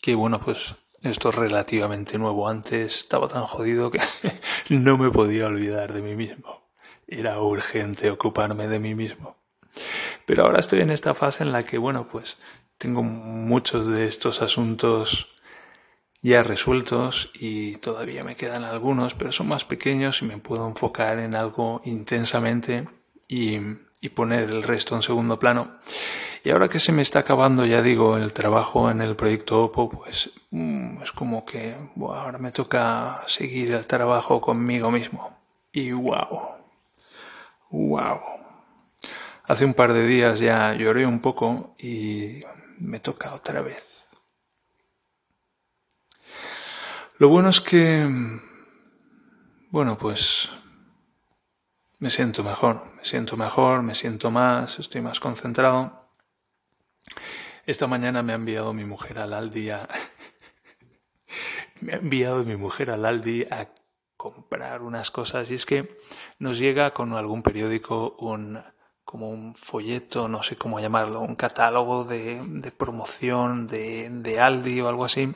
Que 0.00 0.14
bueno, 0.14 0.40
pues 0.40 0.76
esto 1.02 1.30
es 1.30 1.34
relativamente 1.34 2.18
nuevo. 2.18 2.48
Antes 2.48 2.98
estaba 2.98 3.26
tan 3.26 3.46
jodido 3.46 3.90
que 3.90 3.98
no 4.68 4.96
me 4.96 5.10
podía 5.10 5.46
olvidar 5.46 5.92
de 5.92 6.02
mí 6.02 6.14
mismo. 6.14 6.62
Era 7.08 7.40
urgente 7.40 8.08
ocuparme 8.08 8.68
de 8.68 8.78
mí 8.78 8.94
mismo. 8.94 9.34
Pero 10.24 10.44
ahora 10.44 10.60
estoy 10.60 10.82
en 10.82 10.90
esta 10.90 11.14
fase 11.14 11.42
en 11.42 11.50
la 11.50 11.64
que, 11.64 11.78
bueno, 11.78 12.06
pues 12.06 12.36
tengo 12.76 13.02
muchos 13.02 13.88
de 13.88 14.06
estos 14.06 14.40
asuntos 14.40 15.26
ya 16.22 16.42
resueltos 16.42 17.30
y 17.34 17.76
todavía 17.76 18.24
me 18.24 18.36
quedan 18.36 18.64
algunos, 18.64 19.14
pero 19.14 19.32
son 19.32 19.48
más 19.48 19.64
pequeños 19.64 20.22
y 20.22 20.24
me 20.24 20.38
puedo 20.38 20.66
enfocar 20.66 21.18
en 21.18 21.34
algo 21.34 21.80
intensamente 21.84 22.88
y, 23.28 23.60
poner 24.14 24.50
el 24.50 24.62
resto 24.62 24.96
en 24.96 25.02
segundo 25.02 25.38
plano. 25.38 25.72
Y 26.44 26.50
ahora 26.50 26.68
que 26.68 26.78
se 26.78 26.92
me 26.92 27.02
está 27.02 27.20
acabando, 27.20 27.66
ya 27.66 27.82
digo, 27.82 28.16
el 28.16 28.32
trabajo 28.32 28.90
en 28.90 29.00
el 29.02 29.16
proyecto 29.16 29.60
OPO, 29.60 29.88
pues 29.90 30.30
mm, 30.50 31.02
es 31.02 31.12
como 31.12 31.44
que 31.44 31.76
ahora 32.00 32.38
me 32.38 32.52
toca 32.52 33.22
seguir 33.26 33.72
el 33.74 33.86
trabajo 33.86 34.40
conmigo 34.40 34.90
mismo. 34.90 35.36
Y 35.72 35.92
wow, 35.92 36.56
wow. 37.70 38.20
Hace 39.44 39.64
un 39.64 39.74
par 39.74 39.92
de 39.92 40.06
días 40.06 40.38
ya 40.40 40.74
lloré 40.74 41.06
un 41.06 41.20
poco 41.20 41.74
y 41.78 42.40
me 42.78 43.00
toca 43.00 43.34
otra 43.34 43.60
vez. 43.62 43.97
Lo 47.20 47.28
bueno 47.28 47.48
es 47.48 47.60
que, 47.60 48.06
bueno, 49.70 49.98
pues 49.98 50.48
me 51.98 52.10
siento 52.10 52.44
mejor, 52.44 52.94
me 52.94 53.04
siento 53.04 53.36
mejor, 53.36 53.82
me 53.82 53.96
siento 53.96 54.30
más, 54.30 54.78
estoy 54.78 55.00
más 55.00 55.18
concentrado. 55.18 56.12
Esta 57.66 57.88
mañana 57.88 58.22
me 58.22 58.34
ha 58.34 58.36
enviado 58.36 58.72
mi 58.72 58.84
mujer 58.84 59.18
al 59.18 59.32
Aldi 59.32 59.70
a... 59.70 59.88
me 61.80 61.94
ha 61.94 61.96
enviado 61.96 62.44
mi 62.44 62.54
mujer 62.54 62.88
al 62.92 63.04
Aldi 63.04 63.48
a 63.50 63.68
comprar 64.16 64.82
unas 64.82 65.10
cosas 65.10 65.50
y 65.50 65.54
es 65.54 65.66
que 65.66 65.98
nos 66.38 66.56
llega 66.56 66.92
con 66.94 67.14
algún 67.14 67.42
periódico 67.42 68.14
un 68.20 68.62
como 69.02 69.28
un 69.30 69.56
folleto, 69.56 70.28
no 70.28 70.44
sé 70.44 70.54
cómo 70.54 70.78
llamarlo, 70.78 71.20
un 71.20 71.34
catálogo 71.34 72.04
de, 72.04 72.40
de 72.44 72.70
promoción 72.70 73.66
de, 73.66 74.08
de 74.08 74.38
Aldi 74.38 74.82
o 74.82 74.88
algo 74.88 75.04
así. 75.04 75.34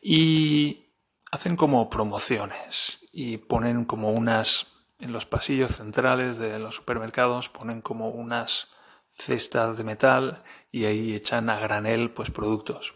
Y, 0.00 0.85
hacen 1.30 1.56
como 1.56 1.88
promociones 1.90 2.98
y 3.12 3.38
ponen 3.38 3.84
como 3.84 4.10
unas, 4.10 4.66
en 5.00 5.12
los 5.12 5.26
pasillos 5.26 5.76
centrales 5.76 6.38
de 6.38 6.58
los 6.58 6.76
supermercados, 6.76 7.48
ponen 7.48 7.80
como 7.80 8.08
unas 8.08 8.68
cestas 9.10 9.78
de 9.78 9.84
metal 9.84 10.38
y 10.70 10.84
ahí 10.84 11.14
echan 11.14 11.50
a 11.50 11.58
granel 11.58 12.10
pues 12.10 12.30
productos. 12.30 12.92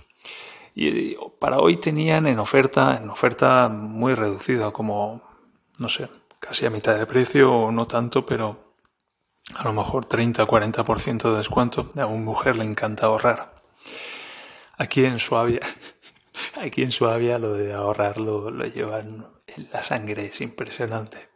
Y 0.74 1.16
para 1.38 1.58
hoy 1.58 1.76
tenían 1.76 2.26
en 2.26 2.38
oferta, 2.38 2.96
en 2.96 3.10
oferta 3.10 3.68
muy 3.68 4.14
reducida, 4.14 4.70
como, 4.70 5.22
no 5.78 5.88
sé, 5.88 6.08
casi 6.38 6.66
a 6.66 6.70
mitad 6.70 6.96
de 6.96 7.06
precio 7.06 7.52
o 7.52 7.72
no 7.72 7.86
tanto, 7.86 8.24
pero 8.24 8.74
a 9.56 9.64
lo 9.64 9.72
mejor 9.72 10.04
30 10.04 10.44
o 10.44 10.46
40% 10.46 11.30
de 11.30 11.38
descuento. 11.38 11.90
A 11.98 12.06
una 12.06 12.24
mujer 12.24 12.56
le 12.56 12.64
encanta 12.64 13.06
ahorrar. 13.06 13.54
Aquí 14.78 15.04
en 15.04 15.18
Suabia 15.18 15.60
Aquí 16.60 16.82
en 16.82 16.92
Suabia 16.92 17.38
lo 17.38 17.54
de 17.54 17.72
ahorrar 17.72 18.20
lo, 18.20 18.50
llevan 18.50 19.26
en 19.46 19.68
la 19.72 19.82
sangre, 19.82 20.26
es 20.26 20.42
impresionante. 20.42 21.30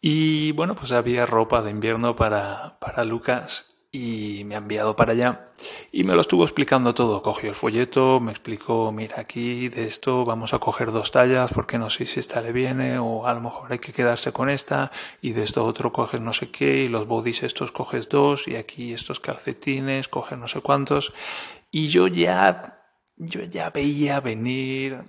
Y 0.00 0.52
bueno, 0.52 0.74
pues 0.74 0.92
había 0.92 1.26
ropa 1.26 1.60
de 1.60 1.70
invierno 1.70 2.16
para, 2.16 2.78
para 2.80 3.04
Lucas 3.04 3.66
y 3.92 4.44
me 4.46 4.54
ha 4.54 4.58
enviado 4.58 4.96
para 4.96 5.12
allá 5.12 5.50
y 5.92 6.02
me 6.04 6.14
lo 6.14 6.22
estuvo 6.22 6.44
explicando 6.44 6.94
todo. 6.94 7.20
Cogió 7.20 7.50
el 7.50 7.54
folleto, 7.54 8.20
me 8.20 8.32
explicó, 8.32 8.90
mira 8.90 9.20
aquí 9.20 9.68
de 9.68 9.86
esto 9.86 10.24
vamos 10.24 10.54
a 10.54 10.60
coger 10.60 10.90
dos 10.90 11.10
tallas 11.10 11.52
porque 11.52 11.76
no 11.76 11.90
sé 11.90 12.06
si 12.06 12.20
esta 12.20 12.40
le 12.40 12.52
viene 12.52 12.98
o 12.98 13.26
a 13.26 13.34
lo 13.34 13.42
mejor 13.42 13.70
hay 13.70 13.80
que 13.80 13.92
quedarse 13.92 14.32
con 14.32 14.48
esta 14.48 14.90
y 15.20 15.32
de 15.32 15.42
esto 15.42 15.62
otro 15.62 15.92
coges 15.92 16.22
no 16.22 16.32
sé 16.32 16.50
qué 16.50 16.84
y 16.84 16.88
los 16.88 17.06
bodys 17.06 17.42
estos 17.42 17.70
coges 17.70 18.08
dos 18.08 18.48
y 18.48 18.56
aquí 18.56 18.94
estos 18.94 19.20
calcetines 19.20 20.08
coges 20.08 20.38
no 20.38 20.48
sé 20.48 20.62
cuántos 20.62 21.12
y 21.70 21.88
yo 21.88 22.08
ya 22.08 22.83
yo 23.16 23.42
ya 23.42 23.70
veía 23.70 24.20
venir 24.20 25.04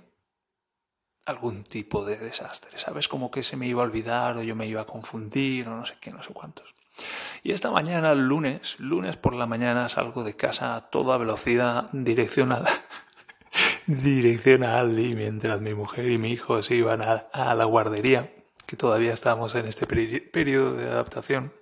algún 1.24 1.64
tipo 1.64 2.04
de 2.04 2.16
desastre, 2.16 2.78
¿sabes? 2.78 3.08
Como 3.08 3.30
que 3.30 3.42
se 3.42 3.56
me 3.56 3.66
iba 3.66 3.82
a 3.82 3.86
olvidar 3.86 4.36
o 4.36 4.42
yo 4.42 4.54
me 4.54 4.66
iba 4.66 4.82
a 4.82 4.86
confundir 4.86 5.68
o 5.68 5.76
no 5.76 5.84
sé 5.84 5.96
qué, 6.00 6.12
no 6.12 6.22
sé 6.22 6.32
cuántos. 6.32 6.74
Y 7.42 7.52
esta 7.52 7.70
mañana, 7.70 8.14
lunes, 8.14 8.76
lunes 8.78 9.16
por 9.16 9.34
la 9.34 9.46
mañana, 9.46 9.88
salgo 9.88 10.24
de 10.24 10.36
casa 10.36 10.76
a 10.76 10.88
toda 10.88 11.18
velocidad, 11.18 11.90
dirección 11.92 12.52
a, 12.52 12.62
dirección 13.86 14.62
a 14.62 14.78
Aldi, 14.78 15.14
mientras 15.14 15.60
mi 15.60 15.74
mujer 15.74 16.08
y 16.10 16.16
mi 16.16 16.30
hijo 16.30 16.62
se 16.62 16.76
iban 16.76 17.02
a, 17.02 17.26
a 17.32 17.54
la 17.54 17.64
guardería, 17.64 18.32
que 18.64 18.76
todavía 18.76 19.12
estamos 19.12 19.54
en 19.56 19.66
este 19.66 19.86
periodo 19.86 20.74
de 20.74 20.88
adaptación. 20.88 21.52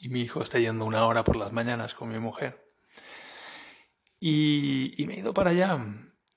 Y 0.00 0.10
mi 0.10 0.20
hijo 0.20 0.42
está 0.42 0.58
yendo 0.58 0.84
una 0.84 1.06
hora 1.06 1.24
por 1.24 1.36
las 1.36 1.52
mañanas 1.52 1.94
con 1.94 2.08
mi 2.10 2.18
mujer. 2.18 2.65
Y, 4.20 5.04
me 5.06 5.14
he 5.14 5.18
ido 5.20 5.34
para 5.34 5.50
allá. 5.50 5.78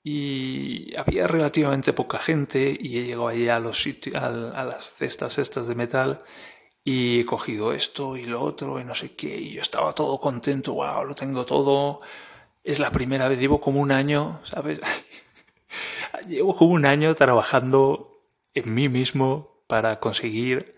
Y 0.02 0.96
había 0.96 1.26
relativamente 1.26 1.92
poca 1.92 2.18
gente 2.18 2.76
y 2.80 2.98
he 2.98 3.04
llegado 3.04 3.28
ahí 3.28 3.48
a 3.48 3.58
los 3.58 3.82
sitios, 3.82 4.16
a, 4.22 4.30
las 4.30 4.94
cestas 4.94 5.38
estas 5.38 5.68
de 5.68 5.74
metal 5.74 6.18
y 6.82 7.20
he 7.20 7.26
cogido 7.26 7.74
esto 7.74 8.16
y 8.16 8.24
lo 8.24 8.42
otro 8.42 8.80
y 8.80 8.84
no 8.84 8.94
sé 8.94 9.14
qué 9.14 9.36
y 9.36 9.52
yo 9.52 9.60
estaba 9.60 9.94
todo 9.94 10.18
contento, 10.18 10.72
wow, 10.74 11.04
lo 11.04 11.14
tengo 11.14 11.44
todo. 11.44 11.98
Es 12.64 12.78
la 12.78 12.90
primera 12.90 13.28
vez, 13.28 13.38
llevo 13.38 13.60
como 13.60 13.80
un 13.80 13.92
año, 13.92 14.40
¿sabes? 14.44 14.80
llevo 16.28 16.56
como 16.56 16.72
un 16.72 16.86
año 16.86 17.14
trabajando 17.14 18.22
en 18.54 18.72
mí 18.74 18.88
mismo 18.88 19.62
para 19.66 20.00
conseguir 20.00 20.76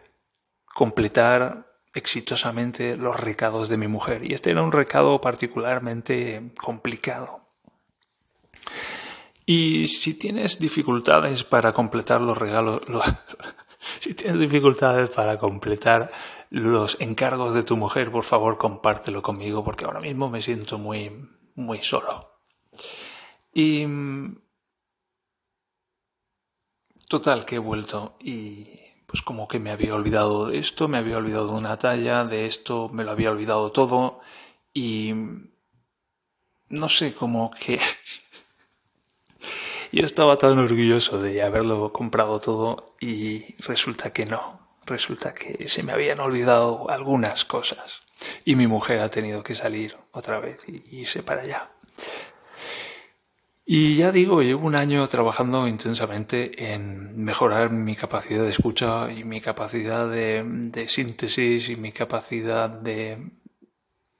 completar 0.74 1.71
exitosamente 1.94 2.96
los 2.96 3.18
recados 3.18 3.68
de 3.68 3.76
mi 3.76 3.88
mujer. 3.88 4.28
Y 4.28 4.34
este 4.34 4.50
era 4.50 4.62
un 4.62 4.72
recado 4.72 5.20
particularmente 5.20 6.42
complicado. 6.62 7.42
Y 9.44 9.88
si 9.88 10.14
tienes 10.14 10.58
dificultades 10.58 11.44
para 11.44 11.72
completar 11.72 12.20
los 12.20 12.38
regalos, 12.38 12.82
si 13.98 14.14
tienes 14.14 14.40
dificultades 14.40 15.10
para 15.10 15.38
completar 15.38 16.10
los 16.50 16.96
encargos 17.00 17.54
de 17.54 17.62
tu 17.62 17.76
mujer, 17.76 18.10
por 18.10 18.24
favor 18.24 18.58
compártelo 18.58 19.22
conmigo 19.22 19.64
porque 19.64 19.84
ahora 19.84 20.00
mismo 20.00 20.30
me 20.30 20.42
siento 20.42 20.78
muy, 20.78 21.10
muy 21.54 21.82
solo. 21.82 22.30
Y 23.54 23.86
total 27.08 27.44
que 27.44 27.56
he 27.56 27.58
vuelto 27.58 28.16
y 28.20 28.66
pues 29.12 29.20
como 29.20 29.46
que 29.46 29.58
me 29.58 29.70
había 29.70 29.94
olvidado 29.94 30.46
de 30.46 30.56
esto, 30.56 30.88
me 30.88 30.96
había 30.96 31.18
olvidado 31.18 31.48
de 31.48 31.58
una 31.58 31.76
talla, 31.76 32.24
de 32.24 32.46
esto, 32.46 32.88
me 32.88 33.04
lo 33.04 33.10
había 33.10 33.30
olvidado 33.30 33.70
todo 33.70 34.20
y 34.72 35.12
no 36.70 36.88
sé, 36.88 37.12
como 37.12 37.50
que 37.50 37.78
yo 39.92 40.06
estaba 40.06 40.38
tan 40.38 40.58
orgulloso 40.58 41.20
de 41.20 41.42
haberlo 41.42 41.92
comprado 41.92 42.40
todo 42.40 42.96
y 43.00 43.54
resulta 43.62 44.14
que 44.14 44.24
no, 44.24 44.78
resulta 44.86 45.34
que 45.34 45.68
se 45.68 45.82
me 45.82 45.92
habían 45.92 46.18
olvidado 46.18 46.88
algunas 46.88 47.44
cosas 47.44 48.00
y 48.46 48.56
mi 48.56 48.66
mujer 48.66 49.00
ha 49.00 49.10
tenido 49.10 49.42
que 49.42 49.54
salir 49.54 49.94
otra 50.12 50.40
vez 50.40 50.64
y 50.66 51.00
irse 51.00 51.22
para 51.22 51.42
allá. 51.42 51.70
Y 53.64 53.94
ya 53.94 54.10
digo, 54.10 54.42
llevo 54.42 54.66
un 54.66 54.74
año 54.74 55.06
trabajando 55.06 55.68
intensamente 55.68 56.74
en 56.74 57.22
mejorar 57.22 57.70
mi 57.70 57.94
capacidad 57.94 58.42
de 58.42 58.50
escucha 58.50 59.12
y 59.12 59.22
mi 59.22 59.40
capacidad 59.40 60.10
de, 60.10 60.88
síntesis 60.88 61.68
y 61.68 61.76
mi 61.76 61.92
capacidad 61.92 62.68
de 62.68 63.18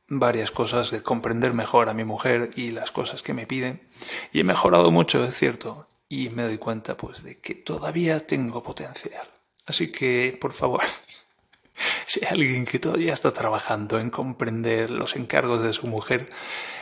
varias 0.07 0.53
cosas, 0.53 0.93
de 0.93 1.03
comprender 1.03 1.55
mejor 1.55 1.89
a 1.89 1.95
mi 1.95 2.05
mujer 2.05 2.51
y 2.55 2.71
las 2.71 2.93
cosas 2.93 3.23
que 3.23 3.35
me 3.35 3.47
piden. 3.47 3.89
Y 4.33 4.41
he 4.41 4.45
mejorado 4.45 4.93
mucho, 4.93 5.25
es 5.25 5.35
cierto, 5.37 5.89
y 6.09 6.29
me 6.31 6.45
doy 6.45 6.59
cuenta 6.59 6.97
pues 6.97 7.25
de 7.25 7.41
que 7.41 7.57
todavía 7.57 8.25
tengo 8.25 8.63
potencial. 8.63 9.27
Así 9.67 9.91
que, 9.91 10.39
por 10.41 10.53
favor, 10.53 10.83
si 12.07 12.25
alguien 12.27 12.65
que 12.65 12.79
todavía 12.79 13.13
está 13.13 13.33
trabajando 13.33 13.99
en 13.99 14.11
comprender 14.11 14.91
los 14.91 15.17
encargos 15.17 15.63
de 15.63 15.73
su 15.73 15.89
mujer, 15.89 16.29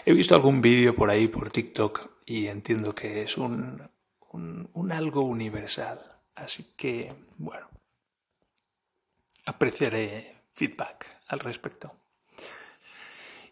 he 0.05 0.13
visto 0.13 0.35
algún 0.35 0.61
vídeo 0.61 0.95
por 0.95 1.09
ahí 1.09 1.27
por 1.27 1.51
TikTok 1.51 2.20
y 2.31 2.47
entiendo 2.47 2.95
que 2.95 3.23
es 3.23 3.37
un, 3.37 3.91
un, 4.31 4.93
algo 4.93 5.23
universal. 5.23 5.99
Así 6.37 6.75
que, 6.77 7.13
bueno, 7.39 7.69
apreciaré 9.47 10.37
feedback 10.55 11.23
al 11.27 11.41
respecto. 11.41 11.93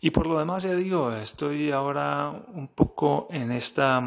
Y 0.00 0.11
por 0.11 0.28
lo 0.28 0.38
demás, 0.38 0.62
ya 0.62 0.76
digo, 0.76 1.12
estoy 1.12 1.73
ahora 1.73 2.30
un 2.30 2.68
poco 2.68 3.26
en 3.32 3.50
esta 3.50 4.00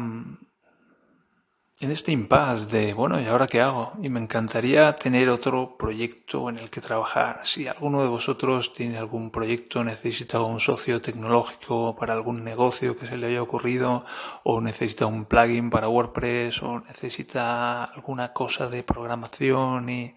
en 1.82 1.90
este 1.90 2.12
impasse 2.12 2.66
de, 2.66 2.94
bueno, 2.94 3.20
¿y 3.20 3.26
ahora 3.26 3.48
qué 3.48 3.60
hago? 3.60 3.92
Y 4.00 4.08
me 4.08 4.20
encantaría 4.20 4.94
tener 4.94 5.28
otro 5.28 5.76
proyecto 5.76 6.48
en 6.48 6.58
el 6.58 6.70
que 6.70 6.80
trabajar. 6.80 7.40
Si 7.42 7.66
alguno 7.66 8.02
de 8.02 8.08
vosotros 8.08 8.72
tiene 8.72 8.98
algún 8.98 9.32
proyecto, 9.32 9.82
necesita 9.82 10.40
un 10.42 10.60
socio 10.60 11.00
tecnológico 11.00 11.96
para 11.96 12.12
algún 12.12 12.44
negocio 12.44 12.96
que 12.96 13.08
se 13.08 13.16
le 13.16 13.26
haya 13.26 13.42
ocurrido, 13.42 14.04
o 14.44 14.60
necesita 14.60 15.06
un 15.06 15.24
plugin 15.24 15.70
para 15.70 15.88
WordPress, 15.88 16.62
o 16.62 16.78
necesita 16.78 17.82
alguna 17.82 18.32
cosa 18.32 18.68
de 18.68 18.84
programación 18.84 19.90
y 19.90 20.14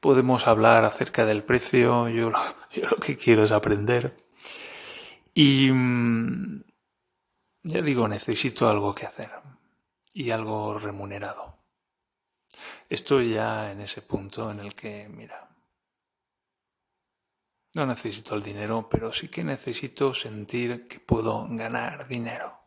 podemos 0.00 0.46
hablar 0.46 0.84
acerca 0.84 1.24
del 1.24 1.42
precio. 1.42 2.10
Yo 2.10 2.28
lo, 2.28 2.38
yo 2.74 2.86
lo 2.86 2.98
que 2.98 3.16
quiero 3.16 3.44
es 3.44 3.52
aprender. 3.52 4.14
Y 5.32 5.70
mm, 5.72 6.64
ya 7.62 7.80
digo, 7.80 8.06
necesito 8.08 8.68
algo 8.68 8.94
que 8.94 9.06
hacer 9.06 9.47
y 10.18 10.32
algo 10.32 10.76
remunerado. 10.76 11.58
Estoy 12.88 13.34
ya 13.34 13.70
en 13.70 13.80
ese 13.80 14.02
punto 14.02 14.50
en 14.50 14.58
el 14.58 14.74
que, 14.74 15.08
mira, 15.08 15.48
no 17.76 17.86
necesito 17.86 18.34
el 18.34 18.42
dinero, 18.42 18.88
pero 18.90 19.12
sí 19.12 19.28
que 19.28 19.44
necesito 19.44 20.14
sentir 20.14 20.88
que 20.88 20.98
puedo 20.98 21.46
ganar 21.48 22.08
dinero. 22.08 22.58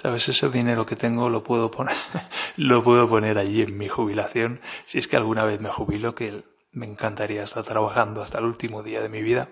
¿Sabes? 0.00 0.26
Ese 0.30 0.48
dinero 0.48 0.86
que 0.86 0.96
tengo 0.96 1.28
lo 1.28 1.44
puedo 1.44 1.70
poner, 1.70 1.94
lo 2.56 2.82
puedo 2.82 3.10
poner 3.10 3.36
allí 3.36 3.60
en 3.60 3.76
mi 3.76 3.88
jubilación. 3.88 4.62
Si 4.86 4.96
es 4.96 5.06
que 5.06 5.16
alguna 5.16 5.44
vez 5.44 5.60
me 5.60 5.68
jubilo, 5.68 6.14
que 6.14 6.44
me 6.72 6.86
encantaría 6.86 7.42
estar 7.42 7.64
trabajando 7.64 8.22
hasta 8.22 8.38
el 8.38 8.46
último 8.46 8.82
día 8.82 9.02
de 9.02 9.10
mi 9.10 9.20
vida. 9.20 9.50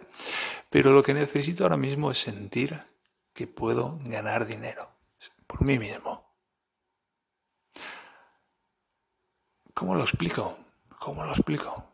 Pero 0.70 0.92
lo 0.92 1.02
que 1.02 1.12
necesito 1.12 1.64
ahora 1.64 1.76
mismo 1.76 2.10
es 2.10 2.22
sentir 2.22 2.88
que 3.38 3.46
puedo 3.46 4.00
ganar 4.02 4.46
dinero 4.46 4.90
por 5.46 5.62
mí 5.62 5.78
mismo. 5.78 6.34
¿Cómo 9.74 9.94
lo 9.94 10.02
explico? 10.02 10.58
¿Cómo 10.98 11.24
lo 11.24 11.30
explico? 11.30 11.84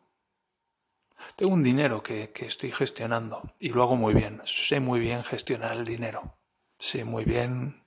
Tengo 1.37 1.53
un 1.53 1.63
dinero 1.63 2.03
que, 2.03 2.33
que, 2.33 2.47
estoy 2.47 2.71
gestionando 2.71 3.43
y 3.59 3.69
lo 3.69 3.83
hago 3.83 3.95
muy 3.95 4.15
bien. 4.15 4.41
Sé 4.47 4.81
muy 4.81 5.01
bien 5.01 5.23
gestionar 5.23 5.73
el 5.73 5.85
dinero. 5.85 6.39
Sé 6.79 7.05
muy 7.05 7.27
bien 7.27 7.85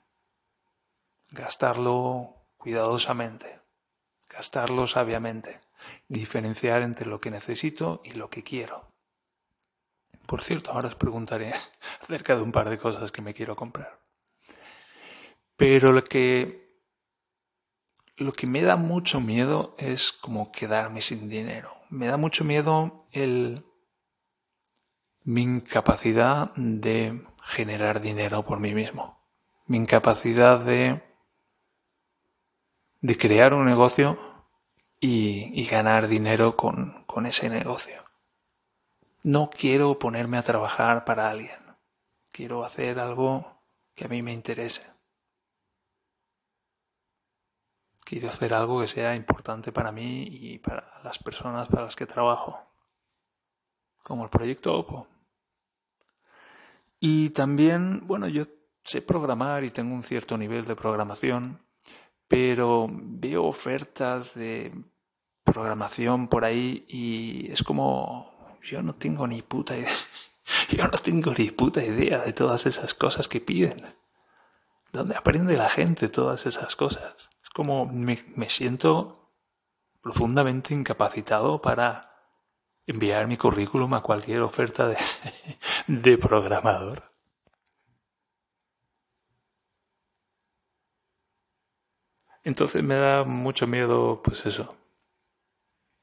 gastarlo 1.32 2.36
cuidadosamente, 2.58 3.60
gastarlo 4.30 4.86
sabiamente, 4.86 5.58
diferenciar 6.08 6.84
entre 6.84 7.08
lo 7.08 7.20
que 7.20 7.32
necesito 7.32 8.04
y 8.06 8.12
lo 8.12 8.30
que 8.30 8.44
quiero. 8.44 8.87
Por 10.28 10.42
cierto, 10.42 10.72
ahora 10.72 10.90
os 10.90 10.96
preguntaré 10.96 11.54
acerca 12.04 12.36
de 12.36 12.44
un 12.44 12.52
par 12.52 12.70
de 12.70 12.78
cosas 12.78 13.12
que 13.12 13.22
me 13.22 13.34
quiero 13.34 13.56
comprar. 13.56 14.00
Pero 15.56 15.92
lo 15.94 16.04
que, 16.04 16.84
lo 18.18 18.34
que 18.34 18.46
me 18.46 18.62
da 18.62 18.76
mucho 18.76 19.22
miedo 19.22 19.74
es 19.80 20.12
como 20.12 20.52
quedarme 20.52 21.02
sin 21.02 21.30
dinero. 21.30 21.74
Me 21.90 22.08
da 22.08 22.18
mucho 22.18 22.44
miedo 22.44 23.08
el, 23.14 23.66
mi 25.24 25.44
incapacidad 25.44 26.52
de 26.56 27.26
generar 27.42 28.02
dinero 28.02 28.46
por 28.46 28.60
mí 28.60 28.74
mismo. 28.74 29.18
Mi 29.66 29.78
incapacidad 29.78 30.60
de, 30.60 31.02
de 33.00 33.18
crear 33.18 33.54
un 33.54 33.66
negocio 33.66 34.20
y, 35.00 35.60
y 35.60 35.66
ganar 35.68 36.10
dinero 36.10 36.58
con, 36.58 37.06
con 37.06 37.26
ese 37.26 37.50
negocio. 37.50 38.07
No 39.28 39.50
quiero 39.50 40.00
ponerme 40.00 40.38
a 40.38 40.42
trabajar 40.42 41.04
para 41.04 41.30
alguien. 41.30 41.60
Quiero 42.32 42.64
hacer 42.64 42.98
algo 42.98 43.60
que 43.94 44.06
a 44.06 44.08
mí 44.08 44.22
me 44.22 44.32
interese. 44.32 44.84
Quiero 48.06 48.30
hacer 48.30 48.54
algo 48.54 48.80
que 48.80 48.88
sea 48.88 49.18
importante 49.18 49.74
para 49.74 49.92
mí 49.92 50.30
y 50.32 50.60
para 50.60 51.02
las 51.04 51.20
personas 51.20 51.68
para 51.68 51.84
las 51.84 51.98
que 51.98 52.06
trabajo. 52.06 52.58
Como 54.02 54.24
el 54.24 54.30
proyecto 54.30 54.74
OPO. 54.74 55.10
Y 57.02 57.32
también, 57.32 58.08
bueno, 58.08 58.30
yo 58.30 58.46
sé 58.82 59.02
programar 59.02 59.66
y 59.66 59.72
tengo 59.72 59.94
un 59.94 60.04
cierto 60.04 60.38
nivel 60.38 60.64
de 60.64 60.78
programación, 60.78 61.62
pero 62.30 62.88
veo 62.90 63.44
ofertas 63.44 64.36
de 64.36 64.72
programación 65.44 66.30
por 66.30 66.46
ahí 66.46 66.86
y 66.88 67.52
es 67.52 67.62
como 67.62 68.37
yo 68.68 68.82
no 68.84 68.96
tengo 68.96 69.28
ni 69.28 69.42
puta 69.42 69.78
idea. 69.78 69.96
Yo 70.70 70.88
no 70.88 70.98
tengo 70.98 71.34
ni 71.34 71.52
puta 71.52 71.84
idea 71.84 72.20
de 72.20 72.32
todas 72.32 72.66
esas 72.66 72.94
cosas 72.94 73.28
que 73.28 73.42
piden. 73.42 73.86
¿Dónde 74.94 75.16
aprende 75.18 75.58
la 75.58 75.70
gente 75.70 76.08
todas 76.08 76.46
esas 76.46 76.78
cosas? 76.78 77.16
Es 77.44 77.50
como 77.50 77.86
me, 77.86 78.24
me 78.36 78.50
siento 78.50 79.34
profundamente 80.02 80.74
incapacitado 80.74 81.62
para 81.62 82.14
enviar 82.86 83.28
mi 83.28 83.36
currículum 83.36 83.94
a 83.94 84.02
cualquier 84.04 84.40
oferta 84.40 84.88
de, 84.88 84.98
de 85.88 86.18
programador. 86.18 87.04
Entonces 92.46 92.84
me 92.84 92.96
da 92.96 93.26
mucho 93.26 93.68
miedo, 93.68 94.22
pues 94.24 94.46
eso, 94.46 94.77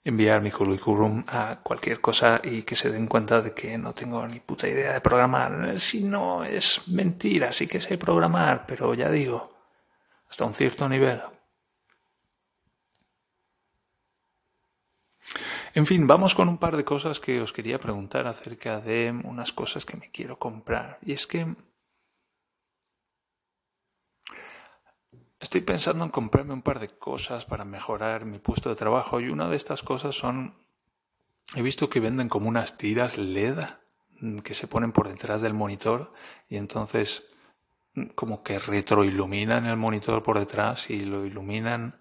enviar 0.04 0.42
mi 0.42 0.50
currículum 0.50 1.24
a 1.28 1.60
cualquier 1.62 2.00
cosa 2.00 2.40
y 2.44 2.62
que 2.62 2.76
se 2.76 2.90
den 2.90 3.06
cuenta 3.06 3.40
de 3.40 3.54
que 3.54 3.78
no 3.78 3.94
tengo 3.94 4.26
ni 4.26 4.40
puta 4.40 4.68
idea 4.68 4.92
de 4.92 5.00
programar. 5.00 5.80
Si 5.80 6.04
no, 6.04 6.44
es 6.44 6.86
mentira, 6.88 7.52
sí 7.52 7.66
que 7.66 7.80
sé 7.80 7.96
programar, 7.96 8.66
pero 8.66 8.94
ya 8.94 9.10
digo, 9.10 9.52
hasta 10.28 10.44
un 10.44 10.54
cierto 10.54 10.88
nivel. 10.88 11.22
En 15.74 15.86
fin, 15.86 16.06
vamos 16.06 16.34
con 16.34 16.48
un 16.48 16.58
par 16.58 16.76
de 16.76 16.84
cosas 16.84 17.18
que 17.18 17.40
os 17.40 17.52
quería 17.52 17.80
preguntar 17.80 18.28
acerca 18.28 18.80
de 18.80 19.10
unas 19.24 19.52
cosas 19.52 19.84
que 19.84 19.96
me 19.96 20.10
quiero 20.12 20.38
comprar. 20.38 20.98
Y 21.02 21.12
es 21.12 21.26
que 21.26 21.56
Estoy 25.54 25.66
pensando 25.66 26.02
en 26.02 26.10
comprarme 26.10 26.52
un 26.52 26.62
par 26.62 26.80
de 26.80 26.88
cosas 26.88 27.44
para 27.44 27.64
mejorar 27.64 28.24
mi 28.24 28.40
puesto 28.40 28.70
de 28.70 28.74
trabajo 28.74 29.20
y 29.20 29.28
una 29.28 29.48
de 29.48 29.54
estas 29.54 29.84
cosas 29.84 30.16
son, 30.16 30.56
he 31.54 31.62
visto 31.62 31.88
que 31.88 32.00
venden 32.00 32.28
como 32.28 32.48
unas 32.48 32.76
tiras 32.76 33.18
LED 33.18 33.60
mm, 34.18 34.38
que 34.38 34.52
se 34.52 34.66
ponen 34.66 34.90
por 34.90 35.06
detrás 35.06 35.42
del 35.42 35.54
monitor 35.54 36.10
y 36.48 36.56
entonces 36.56 37.28
mm, 37.94 38.06
como 38.16 38.42
que 38.42 38.58
retroiluminan 38.58 39.66
el 39.66 39.76
monitor 39.76 40.24
por 40.24 40.40
detrás 40.40 40.90
y 40.90 41.04
lo 41.04 41.24
iluminan 41.24 42.00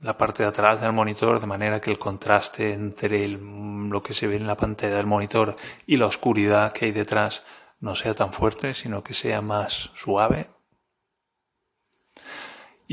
la 0.00 0.16
parte 0.16 0.42
de 0.42 0.48
atrás 0.48 0.80
del 0.80 0.94
monitor 0.94 1.40
de 1.40 1.46
manera 1.46 1.78
que 1.78 1.90
el 1.90 1.98
contraste 1.98 2.72
entre 2.72 3.28
lo 3.28 4.02
que 4.02 4.14
se 4.14 4.26
ve 4.28 4.36
en 4.36 4.46
la 4.46 4.56
pantalla 4.56 4.96
del 4.96 5.04
monitor 5.04 5.56
y 5.86 5.98
la 5.98 6.06
oscuridad 6.06 6.72
que 6.72 6.86
hay 6.86 6.92
detrás 6.92 7.42
no 7.80 7.94
sea 7.96 8.14
tan 8.14 8.32
fuerte, 8.32 8.72
sino 8.72 9.04
que 9.04 9.12
sea 9.12 9.42
más 9.42 9.90
suave. 9.92 10.61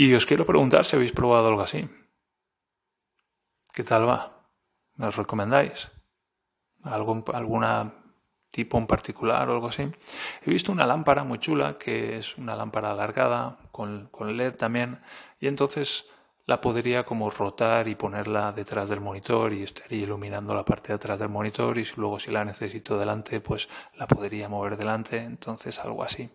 Y 0.02 0.14
os 0.14 0.26
quiero 0.26 0.46
preguntar 0.46 0.86
si 0.86 0.96
habéis 0.96 1.12
probado 1.12 1.50
algo 1.50 1.62
así. 1.62 1.82
¿Qué 3.74 3.84
tal 3.84 4.08
va? 4.08 4.48
¿Me 4.96 5.08
os 5.08 5.18
recomendáis? 5.18 5.92
¿Algún, 6.84 7.26
¿Alguna 7.34 7.96
tipo 8.50 8.78
en 8.78 8.88
particular 8.88 9.50
o 9.50 9.52
algo 9.52 9.68
así? 9.68 9.84
He 10.46 10.50
visto 10.52 10.72
una 10.72 10.86
lámpara 10.86 11.26
muy 11.26 11.38
chula, 11.40 11.78
que 11.78 12.18
es 12.18 12.38
una 12.38 12.56
lámpara 12.56 12.92
alargada, 12.92 13.58
con, 13.74 14.08
con 14.10 14.38
LED 14.38 14.56
también, 14.56 15.02
y 15.38 15.48
entonces 15.48 16.06
la 16.46 16.62
podría 16.62 17.04
como 17.04 17.30
rotar 17.30 17.90
y 17.90 17.96
ponerla 17.96 18.54
detrás 18.54 18.88
del 18.88 19.02
monitor 19.02 19.52
y 19.52 19.64
estaría 19.64 20.04
iluminando 20.04 20.56
la 20.56 20.64
parte 20.64 20.94
de 20.94 20.94
atrás 20.94 21.20
del 21.20 21.28
monitor 21.28 21.78
y 21.78 21.86
luego 21.98 22.22
si 22.22 22.32
la 22.32 22.46
necesito 22.46 22.98
delante 22.98 23.42
pues 23.42 23.68
la 23.98 24.08
podría 24.08 24.48
mover 24.48 24.78
delante, 24.78 25.18
entonces 25.18 25.78
algo 25.80 26.04
así. 26.04 26.30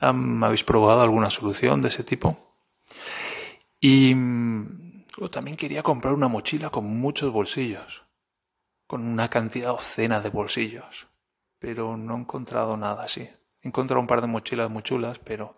¿Habéis 0.00 0.64
probado 0.64 1.00
alguna 1.00 1.30
solución 1.30 1.80
de 1.80 1.88
ese 1.88 2.04
tipo? 2.04 2.45
Y 3.80 4.14
mm, 4.14 5.04
también 5.30 5.56
quería 5.56 5.82
comprar 5.82 6.14
una 6.14 6.28
mochila 6.28 6.70
con 6.70 6.84
muchos 6.84 7.32
bolsillos, 7.32 8.04
con 8.86 9.06
una 9.06 9.28
cantidad 9.28 9.72
obscena 9.72 10.20
de 10.20 10.30
bolsillos, 10.30 11.08
pero 11.58 11.96
no 11.96 12.16
he 12.16 12.20
encontrado 12.20 12.76
nada 12.76 13.04
así. 13.04 13.22
He 13.62 13.68
encontrado 13.68 14.00
un 14.00 14.06
par 14.06 14.20
de 14.20 14.28
mochilas 14.28 14.70
muy 14.70 14.82
chulas, 14.82 15.18
pero 15.18 15.56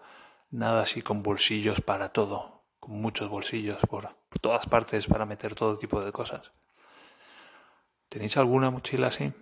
nada 0.50 0.82
así 0.82 1.02
con 1.02 1.22
bolsillos 1.22 1.80
para 1.80 2.10
todo 2.10 2.58
con 2.88 3.00
muchos 3.00 3.28
bolsillos 3.28 3.78
por, 3.88 4.16
todas 4.40 4.66
partes 4.66 5.06
para 5.06 5.26
meter 5.26 5.54
todo 5.54 5.78
tipo 5.78 6.02
de 6.02 6.12
cosas. 6.12 6.52
¿Tenéis 8.08 8.36
alguna 8.36 8.70
mochila 8.70 9.08
así? 9.08 9.32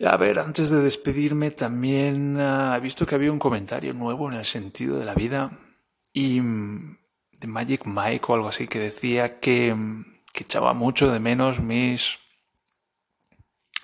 A 0.00 0.16
ver, 0.16 0.38
antes 0.38 0.70
de 0.70 0.80
despedirme 0.80 1.50
también 1.50 2.38
ah, 2.40 2.74
he 2.76 2.80
visto 2.80 3.06
que 3.06 3.14
había 3.14 3.32
un 3.32 3.38
comentario 3.38 3.94
nuevo 3.94 4.28
en 4.28 4.36
el 4.36 4.44
sentido 4.44 4.98
de 4.98 5.04
la 5.04 5.14
vida 5.14 5.58
y 6.12 6.40
mm, 6.40 6.98
de 7.38 7.46
Magic 7.46 7.86
Mike 7.86 8.24
o 8.28 8.34
algo 8.34 8.48
así 8.48 8.66
que 8.66 8.78
decía 8.78 9.38
que, 9.38 9.74
mm, 9.74 10.20
que 10.32 10.44
echaba 10.44 10.72
mucho 10.72 11.10
de 11.10 11.20
menos 11.20 11.60
mis 11.60 12.18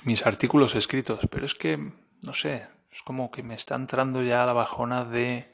mis 0.04 0.24
artículos 0.26 0.74
escritos, 0.74 1.20
pero 1.30 1.44
es 1.44 1.54
que 1.54 1.76
no 2.22 2.32
sé, 2.32 2.66
es 2.90 3.02
como 3.02 3.30
que 3.30 3.42
me 3.42 3.54
está 3.54 3.74
entrando 3.74 4.22
ya 4.22 4.46
la 4.46 4.52
bajona 4.52 5.04
de 5.04 5.52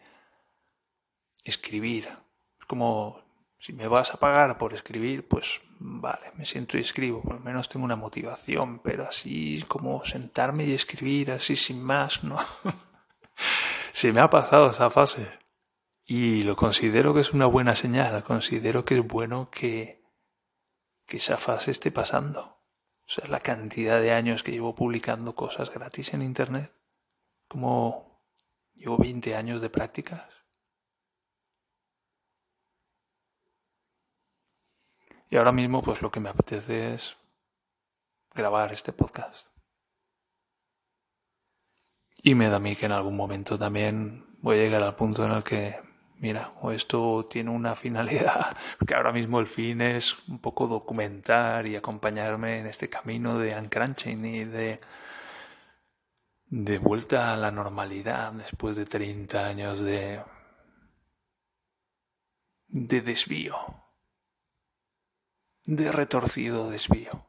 escribir. 1.45 2.09
Es 2.61 2.67
como, 2.67 3.24
si 3.65 3.73
me 3.73 3.89
vas 3.89 4.13
a 4.13 4.19
pagar 4.19 4.59
por 4.59 4.75
escribir, 4.75 5.27
pues 5.27 5.63
vale, 5.79 6.33
me 6.35 6.45
siento 6.45 6.77
y 6.77 6.83
escribo, 6.83 7.23
por 7.23 7.37
lo 7.37 7.41
menos 7.41 7.71
tengo 7.71 7.87
una 7.87 7.97
motivación, 7.97 8.81
pero 8.81 9.09
así 9.09 9.65
como 9.69 10.05
sentarme 10.05 10.65
y 10.65 10.75
escribir 10.75 11.31
así 11.31 11.57
sin 11.57 11.83
más, 11.83 12.23
no. 12.23 12.37
Se 13.95 14.13
me 14.13 14.21
ha 14.21 14.29
pasado 14.29 14.69
esa 14.69 14.91
fase. 14.91 15.27
Y 16.07 16.43
lo 16.43 16.57
considero 16.57 17.15
que 17.15 17.23
es 17.23 17.33
una 17.33 17.47
buena 17.47 17.75
señal, 17.75 18.23
considero 18.23 18.85
que 18.85 18.99
es 18.99 19.07
bueno 19.07 19.49
que, 19.51 20.05
que 21.07 21.17
esa 21.17 21.39
fase 21.39 21.71
esté 21.71 21.91
pasando. 21.91 22.43
O 23.07 23.09
sea, 23.09 23.29
la 23.29 23.41
cantidad 23.41 23.99
de 23.99 24.13
años 24.13 24.43
que 24.43 24.53
llevo 24.53 24.75
publicando 24.75 25.35
cosas 25.35 25.73
gratis 25.73 26.13
en 26.13 26.21
Internet. 26.21 26.71
Como 27.49 28.29
llevo 28.75 28.99
20 28.99 29.35
años 29.37 29.63
de 29.63 29.71
prácticas. 29.71 30.29
Y 35.31 35.37
ahora 35.37 35.53
mismo 35.53 35.83
pues 35.83 36.03
lo 36.03 36.11
que 36.11 36.21
me 36.21 36.29
apetece 36.29 36.95
es 36.95 37.17
grabar 38.35 38.73
este 38.73 38.93
podcast. 38.93 39.49
Y 42.23 42.35
me 42.35 42.49
da 42.49 42.57
a 42.57 42.61
mí 42.61 42.75
que 42.75 42.87
en 42.87 42.93
algún 42.93 43.17
momento 43.17 43.59
también 43.59 44.27
voy 44.41 44.57
a 44.57 44.61
llegar 44.61 44.83
al 44.83 44.97
punto 44.97 45.25
en 45.25 45.33
el 45.33 45.45
que, 45.45 45.77
mira, 46.19 46.53
o 46.63 46.73
esto 46.73 47.27
tiene 47.31 47.51
una 47.51 47.75
finalidad, 47.85 48.57
que 48.87 48.95
ahora 48.95 49.13
mismo 49.13 49.41
el 49.41 49.47
fin 49.47 49.81
es 49.81 50.17
un 50.29 50.39
poco 50.39 50.67
documentar 50.67 51.69
y 51.69 51.77
acompañarme 51.77 52.61
en 52.61 52.67
este 52.67 52.89
camino 52.89 53.39
de 53.39 53.57
uncrunching 53.57 54.25
y 54.25 54.45
de, 54.45 54.81
de 56.47 56.79
vuelta 56.79 57.33
a 57.33 57.37
la 57.37 57.51
normalidad 57.51 58.33
después 58.33 58.77
de 58.77 58.87
30 58.87 59.47
años 59.47 59.81
de, 59.81 60.21
de 62.69 63.01
desvío 63.01 63.84
de 65.67 65.91
retorcido 65.93 66.71
desvío. 66.71 67.27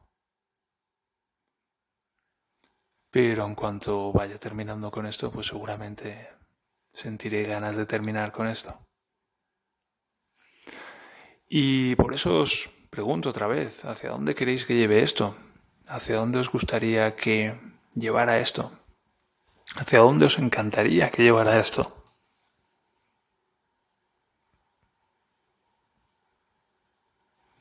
Pero 3.10 3.46
en 3.46 3.54
cuanto 3.54 4.12
vaya 4.12 4.38
terminando 4.38 4.90
con 4.90 5.06
esto, 5.06 5.30
pues 5.30 5.46
seguramente 5.46 6.28
sentiré 6.92 7.44
ganas 7.44 7.76
de 7.76 7.86
terminar 7.86 8.32
con 8.32 8.46
esto. 8.46 8.78
Y 11.48 11.94
por 11.96 12.14
eso 12.14 12.40
os 12.40 12.68
pregunto 12.90 13.30
otra 13.30 13.46
vez, 13.46 13.84
¿hacia 13.84 14.10
dónde 14.10 14.34
queréis 14.34 14.66
que 14.66 14.74
lleve 14.74 15.02
esto? 15.02 15.34
¿Hacia 15.86 16.16
dónde 16.16 16.40
os 16.40 16.50
gustaría 16.50 17.14
que 17.14 17.58
llevara 17.94 18.38
esto? 18.38 18.72
¿Hacia 19.76 20.00
dónde 20.00 20.26
os 20.26 20.38
encantaría 20.38 21.10
que 21.10 21.22
llevara 21.22 21.58
esto? 21.58 22.05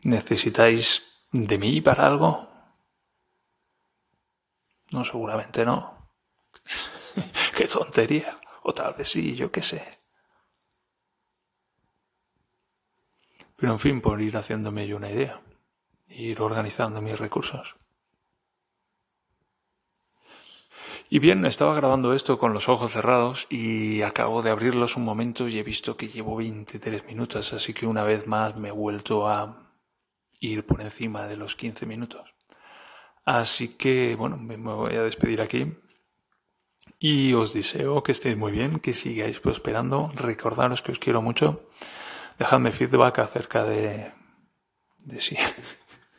¿Necesitáis 0.05 1.01
de 1.31 1.57
mí 1.57 1.81
para 1.81 2.05
algo? 2.05 2.47
No, 4.91 5.03
seguramente 5.03 5.65
no. 5.65 6.11
qué 7.57 7.65
tontería. 7.67 8.39
O 8.61 8.71
tal 8.71 8.93
vez 8.93 9.07
sí, 9.07 9.35
yo 9.35 9.51
qué 9.51 9.63
sé. 9.63 9.83
Pero 13.55 13.71
en 13.71 13.79
fin, 13.79 13.99
por 13.99 14.21
ir 14.21 14.37
haciéndome 14.37 14.87
yo 14.87 14.97
una 14.97 15.09
idea. 15.09 15.41
Ir 16.07 16.39
organizando 16.39 17.01
mis 17.01 17.17
recursos. 17.17 17.75
Y 21.09 21.17
bien, 21.17 21.43
estaba 21.47 21.73
grabando 21.73 22.13
esto 22.13 22.37
con 22.37 22.53
los 22.53 22.69
ojos 22.69 22.91
cerrados 22.91 23.47
y 23.49 24.03
acabo 24.03 24.43
de 24.43 24.51
abrirlos 24.51 24.97
un 24.97 25.03
momento 25.03 25.47
y 25.47 25.57
he 25.57 25.63
visto 25.63 25.97
que 25.97 26.09
llevo 26.09 26.35
23 26.35 27.05
minutos, 27.07 27.53
así 27.53 27.73
que 27.73 27.87
una 27.87 28.03
vez 28.03 28.27
más 28.27 28.55
me 28.55 28.69
he 28.69 28.71
vuelto 28.71 29.27
a 29.27 29.64
ir 30.51 30.65
por 30.65 30.81
encima 30.81 31.27
de 31.27 31.37
los 31.37 31.55
15 31.55 31.85
minutos. 31.85 32.35
Así 33.25 33.69
que, 33.75 34.15
bueno, 34.15 34.37
me 34.37 34.55
voy 34.55 34.95
a 34.95 35.03
despedir 35.03 35.41
aquí. 35.41 35.73
Y 36.99 37.33
os 37.33 37.53
deseo 37.53 38.03
que 38.03 38.11
estéis 38.11 38.37
muy 38.37 38.51
bien, 38.51 38.79
que 38.79 38.93
sigáis 38.93 39.39
prosperando. 39.39 40.11
Recordaros 40.15 40.81
que 40.81 40.91
os 40.91 40.99
quiero 40.99 41.21
mucho. 41.21 41.67
Dejadme 42.37 42.71
feedback 42.71 43.19
acerca 43.19 43.63
de, 43.63 44.11
de 45.03 45.21
si, 45.21 45.37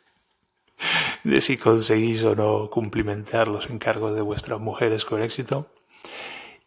de 1.23 1.41
si 1.41 1.57
conseguís 1.57 2.23
o 2.23 2.35
no 2.35 2.69
cumplimentar 2.69 3.47
los 3.47 3.69
encargos 3.69 4.13
de 4.15 4.21
vuestras 4.21 4.59
mujeres 4.59 5.05
con 5.05 5.21
éxito. 5.23 5.73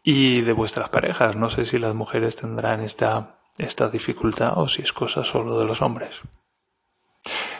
Y 0.03 0.41
de 0.41 0.53
vuestras 0.53 0.89
parejas. 0.89 1.35
No 1.35 1.49
sé 1.49 1.65
si 1.65 1.77
las 1.77 1.93
mujeres 1.93 2.35
tendrán 2.35 2.81
esta, 2.81 3.39
esta 3.57 3.89
dificultad 3.89 4.53
o 4.57 4.67
si 4.67 4.81
es 4.81 4.91
cosa 4.93 5.23
solo 5.23 5.59
de 5.59 5.65
los 5.65 5.81
hombres. 5.81 6.21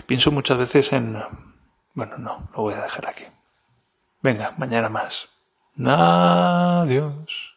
Pienso 0.05 0.31
muchas 0.31 0.57
veces 0.57 0.93
en... 0.93 1.17
Bueno, 1.93 2.17
no, 2.17 2.49
lo 2.55 2.61
voy 2.61 2.73
a 2.73 2.81
dejar 2.81 3.07
aquí. 3.07 3.25
Venga, 4.21 4.53
mañana 4.57 4.89
más. 4.89 5.29
Adiós. 5.77 7.50